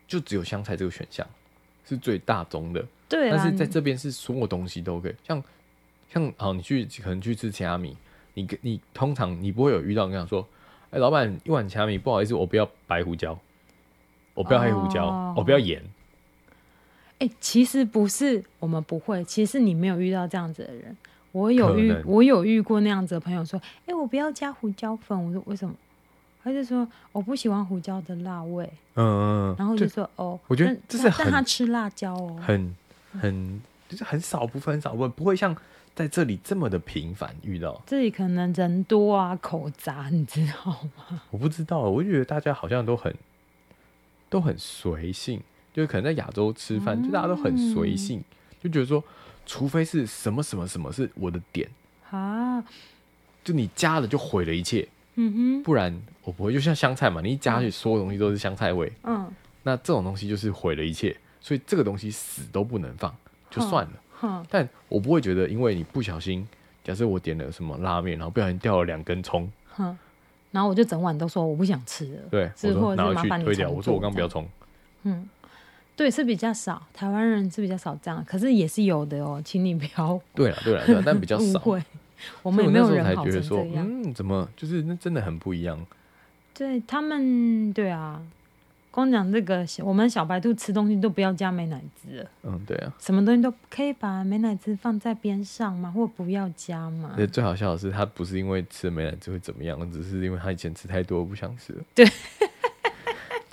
[0.07, 1.27] 就只有香菜这个选项
[1.83, 3.31] 是最大宗的，对。
[3.31, 5.43] 但是在这边是所有东西都可以，像
[6.13, 7.97] 像好，你去可能去吃奇亚米，
[8.35, 10.47] 你你通常你不会有遇到跟他说，
[10.91, 13.35] 哎、欸，老板一碗奇亚米，不好意思，我不要白胡椒，
[14.35, 15.83] 我不要黑胡椒，哦、我不要盐。
[17.19, 20.95] 哎、欸，其实不是我们不会，其实你没有遇到这样子的人。
[21.37, 25.25] 我有遇，我有遇过那样子的朋友说，哎、欸，我不要加胡椒粉。
[25.25, 25.73] 我说为什么？
[26.43, 28.63] 他就说我不喜欢胡椒的辣味，
[28.95, 32.73] 嗯嗯，然后就说哦，我觉得这是但他吃辣椒哦，很
[33.19, 35.53] 很就是很少部分很少部分，不会像
[35.93, 37.81] 在这里这么的频繁遇到。
[37.85, 41.21] 这里可能人多啊，口杂，你知道吗？
[41.31, 43.13] 我不知道，我就觉得大家好像都很
[44.29, 45.41] 都很随性，
[45.73, 48.23] 就是可能在亚洲吃饭，就大家都很随性，
[48.63, 49.03] 就觉得说，
[49.47, 51.67] 除非是什么什么什么是我的点
[52.11, 52.63] 啊，
[53.43, 54.87] 就你加了就毁了一切。
[55.15, 58.91] 嗯哼，不然我不会，就像香菜嘛，你一加去，所有东西都是香菜味。
[59.01, 59.27] 嗯，
[59.63, 63.15] 那这种东西就是毁了一切，所以这个东西死都不能放，
[63.49, 63.93] 就算了。
[64.21, 66.47] 嗯，但我不会觉得，因为你不小心，
[66.83, 69.97] 假设我点了什么拉面，然后不小心掉了两根葱，嗯，
[70.51, 72.21] 然后我就整碗都说我不想吃了。
[72.29, 74.47] 对，我说拿回去推掉，我说我刚不要葱。
[75.01, 75.27] 嗯，
[75.97, 80.17] 对，是比较少，台湾人是比较少这样，可是也是有的哦，请你不要。
[80.35, 81.59] 对了，对了，对了，但比较少。
[82.43, 83.85] 我们也没有人好成这样。
[83.87, 85.83] 嗯，怎么就是那真的很不一样？
[86.53, 88.21] 对他们，对啊，
[88.89, 92.25] 光讲这个，我们小白兔吃东西都不要加美乃滋。
[92.43, 97.13] 嗯，对啊，什么东西都可以把美乃滋放在边上嘛，或不要加嘛。
[97.15, 101.83] 对，最好笑的是，他不是因为吃了美乃滋会怎么样，只是因为他以前吃太多不想吃了。
[101.93, 102.03] 对，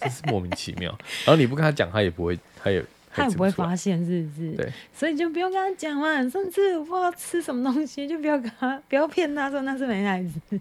[0.05, 0.91] 真是莫名其妙。
[1.25, 4.53] 然后你不跟他讲，他也不会，他也他也不会发现，是不是？
[4.53, 6.15] 对，所以就不用跟他讲嘛。
[6.29, 10.61] 上次我不知道吃什么东西，就不要跟他， 不要骗他说那是美奶滋。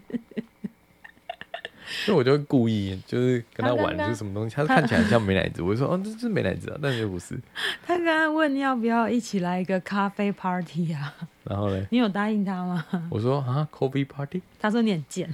[2.06, 4.56] 所以我就会故意就是跟他玩，就是什么东西？
[4.56, 7.38] 他看起来很像美奶滋，我就说哦，这是美奶滋啊，但是又不是。
[7.86, 11.14] 他刚刚问要不要一起来一个咖啡 party 啊？
[11.44, 12.86] 然后嘞，你有答应他吗？
[13.10, 14.40] 我说啊，coffee party。
[14.58, 15.30] 他说你很贱，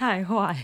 [0.00, 0.56] 太坏，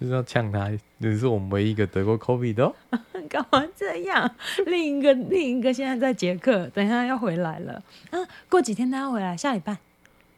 [0.00, 0.68] 就是要呛他。
[0.98, 2.74] 你是我们唯一一个得过 coffee 的，
[3.30, 4.28] 干嘛这样？
[4.66, 7.80] 另一个另一个现在在捷克，等一下要回来了。
[8.10, 8.18] 啊，
[8.50, 9.74] 过几天他要回来，下礼拜。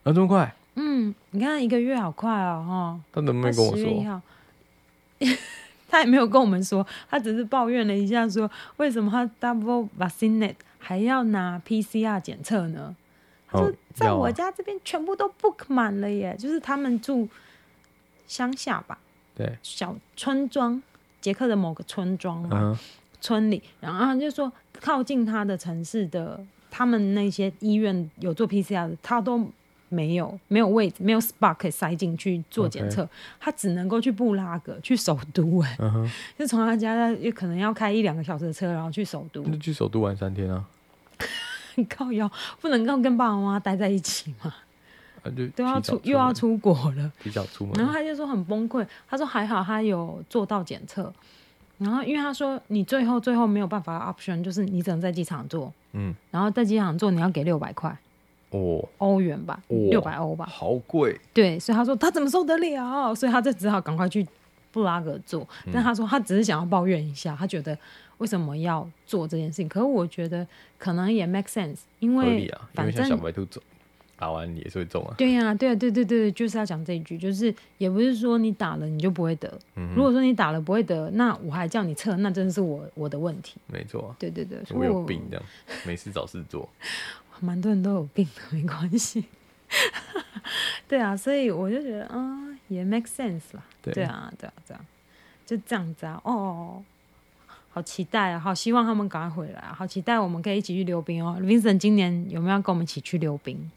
[0.03, 0.55] 啊，这么快？
[0.75, 3.01] 嗯，你看一个月好快哦，哈。
[3.15, 4.23] 他能不能跟我说？
[5.89, 12.95] 他也没有跟我们说，他只是抱怨了一下，说为什么他 double vaccinate 还要拿 PCR 检测呢？
[13.51, 17.27] 他说在我家这边全部都 book 满了耶，就是他们住
[18.27, 18.99] 乡下吧，
[19.35, 20.83] 对，小村庄，
[21.20, 22.79] 捷克的某个村庄嘛，
[23.20, 26.39] 村里，然后他就说靠近他的城市的，
[26.70, 29.49] 他们那些医院有做 PCR 的，他都。
[29.91, 33.09] 没有没有位置，没有 spot 可以塞进去做检测.
[33.39, 36.11] 他只能够去布拉格，去首都哎，uh.
[36.37, 39.45] 就从他家也可能要开一两个小时的车，然后去首都。
[39.47, 40.64] 那去首都玩三天啊？
[41.89, 42.29] 靠腰，
[42.61, 44.53] 不能够跟爸爸妈妈待在一起嘛？
[45.25, 47.75] 啊、就都要出又要出国了，提早出门。
[47.77, 51.12] 然后他就说很崩溃，他说还好他有做到检测，
[51.79, 57.97] 然后因为他说你最后最后没有办法 option，就是你只能在机场做，嗯，然后在机场做你要给六百块。
[58.51, 59.61] 哦，欧元吧，
[59.91, 61.18] 六百欧吧，好贵。
[61.33, 64.25] 对，所以他说他怎么受得了，所以他就只好赶快去
[64.70, 65.41] 布拉格做。
[65.66, 67.77] 嗯、但他说他只是想要抱怨一下，他觉得
[68.18, 69.68] 为什么要做这件事情？
[69.68, 70.47] 可是我觉得
[70.79, 73.61] 可能也 make sense，因为反正小白兔走
[74.17, 75.15] 打完也是会中啊。
[75.19, 79.53] 对呀、啊，对啊，对对对，就是要讲这一句，就是也不是说你打了你就不会得。
[79.77, 83.57] 嗯、如果说你打了不会得，那我还叫你测，那真的是我我的问题。
[83.67, 85.45] 没错、啊，对对对，我有病这样，
[85.87, 86.69] 没事找事做。
[87.41, 89.25] 蛮多人都有病的，没关系。
[90.87, 93.62] 对啊，所以我就觉得，嗯，也 make sense 啦。
[93.83, 94.85] 对，对啊，对啊，这样
[95.45, 96.21] 就这样子啊。
[96.25, 96.83] 哦，
[97.71, 98.39] 好期待啊！
[98.39, 99.75] 好希望他们赶快回来啊！
[99.77, 101.37] 好期待我们可以一起去溜冰哦。
[101.41, 103.69] Vincent 今年有没有要跟我们一起去溜冰？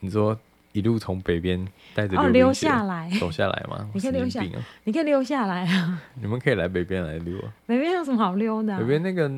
[0.00, 0.38] 你说
[0.72, 3.88] 一路从北边带着哦溜下来，走下来吗？
[3.94, 4.42] 你可以溜下，
[4.84, 6.00] 你可以溜下来啊。
[6.14, 7.52] 你们可以来北边来溜啊。
[7.66, 8.78] 北边有什么好溜的？
[8.78, 9.30] 北边那个。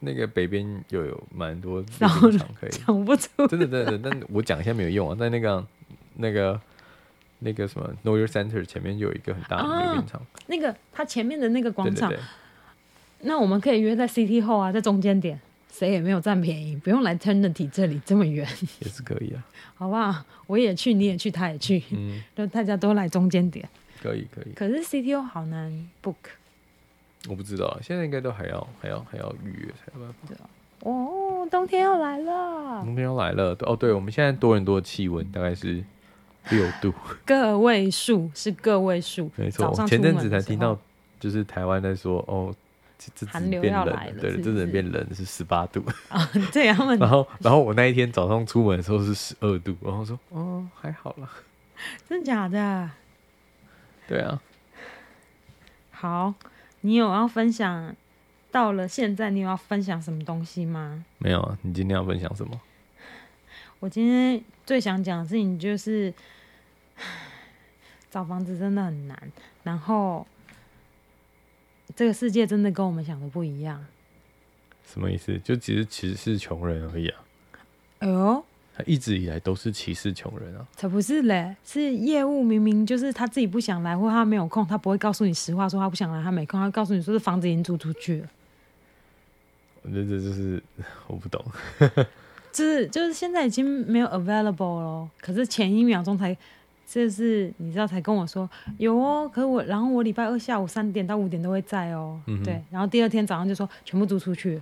[0.00, 5.14] 那个北边又有蛮多溜冰场可以， 讲不出，真的真的，但我讲一下没有用啊。
[5.18, 5.64] 在那个
[6.16, 6.60] 那个
[7.38, 12.24] 那个什么 Know Your Center 前面就有一个很大的溜冰场，啊，那个它前面的那个广场，对对对，
[13.20, 15.40] 那我们可以约在 City Hall 啊，在中间点，
[15.76, 18.46] 谁也没有占便宜，不用来 Trinity 这里这么远，
[18.78, 19.44] 也是可以啊，
[19.74, 20.24] 好不好？
[20.46, 23.68] 我也去，你也去，他也去，嗯， 就大家都来中间点，
[24.00, 24.52] 可以可以。
[24.54, 26.14] 可是 Hall 好难 book。
[27.28, 30.44] 我不知道，现在应该都还要还要还要预约才有办法。
[30.80, 33.56] 哦，冬天要来了，冬天要来了。
[33.62, 35.82] 哦，对，我们现在多伦多的气温大概是
[36.50, 36.92] 六度，
[37.26, 39.72] 个位数是个位数，没错。
[39.88, 40.78] 前阵子才听到，
[41.18, 42.54] 就是台湾在说，哦，
[43.14, 46.30] 这寒流要来了，对，真的变冷是十八度啊。
[46.52, 51.28] 对啊，然后然后我那一天早上出门的时候是十二度，然后说，哦，还好啦，
[52.08, 52.90] 真的假的？
[54.06, 54.40] 对啊，
[55.90, 56.34] 好。
[56.82, 57.96] 你有要分享？
[58.52, 61.02] 到了现在，你有要分享什么东西吗？
[61.16, 62.60] 没有啊，你今天要分享什么？
[63.80, 66.12] 我今天最想讲的事情就是，
[68.10, 69.32] 找房子真的很难。
[69.62, 70.26] 然后，
[71.94, 73.84] 这个世界真的跟我们想的不一样。
[74.86, 75.38] 什么意思？
[75.44, 77.24] 就其实其实是穷人而已啊。
[78.00, 78.44] 哎呦。
[78.76, 80.66] 他一直以来都是歧视穷人啊！
[80.74, 88.28] 才不是嘞，是业务明明就是他自己不想来，或他没有空，他不会告诉你实话，说他不想来，他没空，他告诉你说是房子已经租出去了。
[89.82, 90.60] 我觉得这就是
[91.06, 91.40] 我不懂，
[92.50, 96.36] 就是就是现在已经没有 available 了，可是前一秒钟才，
[96.86, 104.60] 就是你知道才跟我说有哦，可是我然后我礼拜二下午三点到五点都会在哦，嗯、对，然后第二天早上就说全部租出去。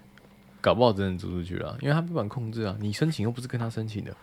[0.61, 4.17] 搞不好真的租出去了，因为他不管控制啊，你申请又不是跟他申请的，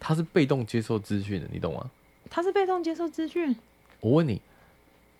[0.00, 1.88] 他是被动接受资讯的，你懂吗？
[2.28, 3.54] 他是被动接受资讯。
[4.00, 4.42] 我问你，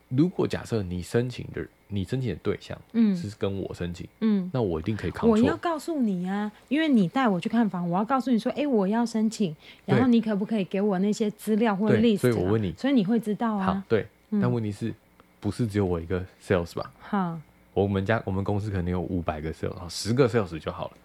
[0.08, 5.28] 如果假设你申请的，你申请的对象，嗯，是跟我申请，嗯，那我一定可以抗。
[5.28, 9.54] 我要告诉你啊，因为你带我去看房，我要告诉你说，哎、欸，我要申请，
[9.84, 12.18] 然后你可不可以给我那些资料或者 list？
[12.18, 13.66] 所以我问你，所以你会知道啊。
[13.66, 14.92] 好，对，嗯、但问题是
[15.40, 16.92] 不是只有我一个 sales 吧？
[17.00, 17.40] 好。
[17.74, 20.96] 我们家我们公司可能有五百个 sales，十个 sales 就好了。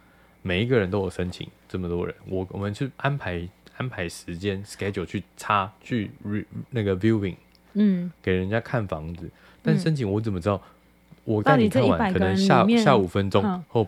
[0.42, 3.48] 每一个人都有申请，这么多人，我我们去安排
[3.78, 7.36] 安排时间 schedule 去插去 re, 那个 viewing，
[7.74, 9.30] 嗯，给人家看房子，
[9.62, 10.62] 但申请我怎么知道？
[11.26, 13.88] 我带你看完，可能下下五分钟后，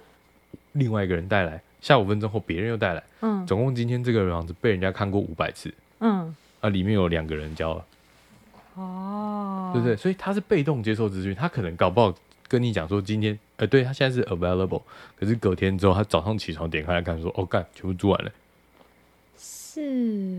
[0.71, 7.85] 另外一个人带来，下五分钟后别人又带来，嗯，总共今天这个房子被人家看过五百次，嗯，啊，里面有两个人交了，
[8.75, 9.97] 哦，对不对？
[9.97, 12.15] 所以他是被动接受资讯，他可能搞不好
[12.47, 14.83] 跟你讲说今天，呃，对他现在是 available，
[15.19, 18.31] 可是隔天之后他早上起床点开来看说，哦，干，全部租完了，
[19.37, 19.81] 是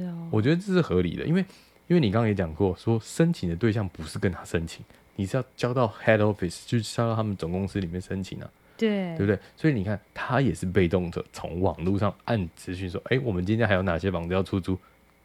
[0.08, 1.44] 哦，我觉得这是合理的，因为
[1.88, 4.84] 因为你刚刚也讲过，说申请的对象不是跟他申请。
[5.16, 8.50] 你是要交到 head office，就是交到他们总公司里面申请啊？
[8.76, 9.38] 对，对不对？
[9.56, 14.78] 所以你看，他也是被动的，从网络上按资讯说，哎，我们今天还有哪些房子要出租？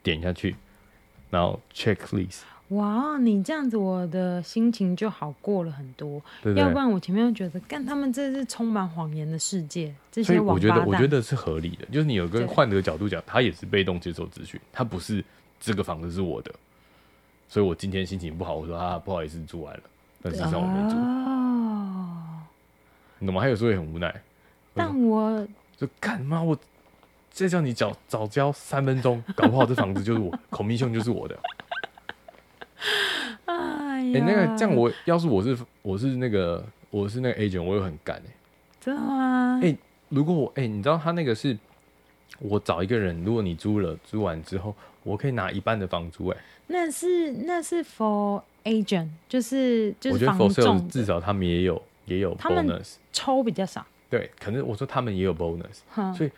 [0.03, 0.55] 点下去，
[1.29, 2.39] 然后 checklist。
[2.69, 6.21] 哇，你这样子，我的心情就好过了很多。
[6.41, 9.93] 对，对，要不然我前面就觉得，干他们这是充满谎言的世界。
[10.09, 11.85] 这些我觉得，我觉得是合理的。
[11.91, 15.23] 就是你有个换个角度讲，他也是被动接受资讯，他不是
[15.61, 16.53] 这个房子是我的。
[17.47, 19.83] 所以我今天心情不好，我说啊，不好意思，租完了，
[20.21, 20.97] 但实际上我没租。
[20.97, 22.41] 哦，
[23.19, 23.41] 你懂吗？
[23.41, 24.21] 还有时候也很无奈。
[24.73, 25.47] 但我
[25.77, 26.41] 就干嘛？
[26.41, 26.57] 我
[27.29, 31.37] 再叫你早早交三分钟， 搞不好这房子就是我，commission 就是我的。
[33.45, 38.33] 哎那个这样我要是我是我是那个我是那个 agent，我又很干哎、欸。
[38.79, 39.59] 真的吗？
[39.61, 39.77] 哎、欸，
[40.09, 41.57] 如果我哎、欸，你知道他那个是，
[42.39, 46.43] 我找一个人，如果你租了租完之后，我可以拿一半的房租哎、欸。
[46.67, 53.85] 那是那是 for agent，就是就是房仲，至少他们也有也有 bonus，抽比较少。
[54.09, 56.31] 对，可能我说他们也有 bonus，、嗯、所以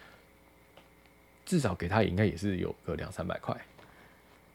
[1.46, 3.56] 至少给他应该也是有个两三百块。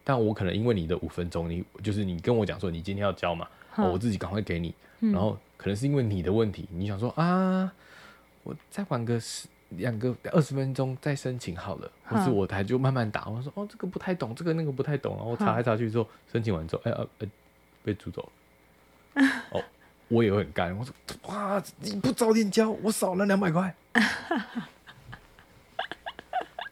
[0.03, 3.47] 但我可能因为你的五分钟，你就是你跟我讲说你今天要交嘛，
[3.77, 7.71] 嗯哦、我自己赶快给你、嗯，然后可能是因为你的问题，你想说啊，
[8.43, 9.47] 我再玩个十。
[9.69, 13.27] 两个二十分钟再申请好了，可是我台就慢慢打。
[13.27, 17.29] 我说哦，这个不太懂，这个那个不太懂，然后查来查去之后，申请完之后，哎、欸、呃、欸、
[17.83, 19.23] 被租走了。
[19.51, 19.61] 哦，
[20.07, 20.75] 我也会很干。
[20.77, 20.93] 我说
[21.27, 23.73] 哇，你不早点交，我少了两百块。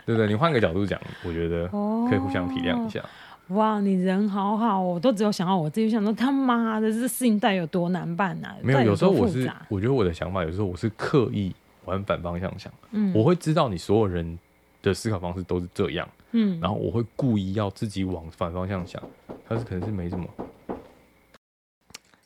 [0.05, 0.27] 对不对？
[0.27, 3.03] 你换个角度讲，我觉得可以互相体谅一下。
[3.49, 8.55] 哇，你人好好，我都只有想到我自己，想说他妈的，这事情到底有多难办啊？
[8.61, 11.53] 没有，有时候我是，我觉得我的想法，有时候我是刻意。
[11.87, 14.37] 往反方向想，嗯，我会知道你所有人
[14.83, 19.01] 的思考方式都是这样，嗯，然后我会故意要自己往反方向想，
[19.47, 20.29] 但是可能是没什么。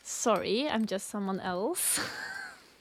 [0.03, 2.01] Sorry, I'm just someone else.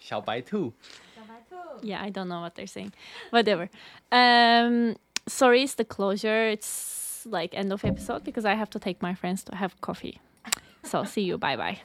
[0.00, 0.72] 小白兔。
[1.14, 1.86] 小白兔。
[1.86, 2.92] Yeah, I don't know what they're saying.
[3.30, 3.68] Whatever.
[4.10, 6.50] Um, sorry, it's the closure.
[6.50, 10.18] It's like end of episode because I have to take my friends to have coffee.
[10.82, 11.38] So see you.
[11.38, 11.78] Bye bye.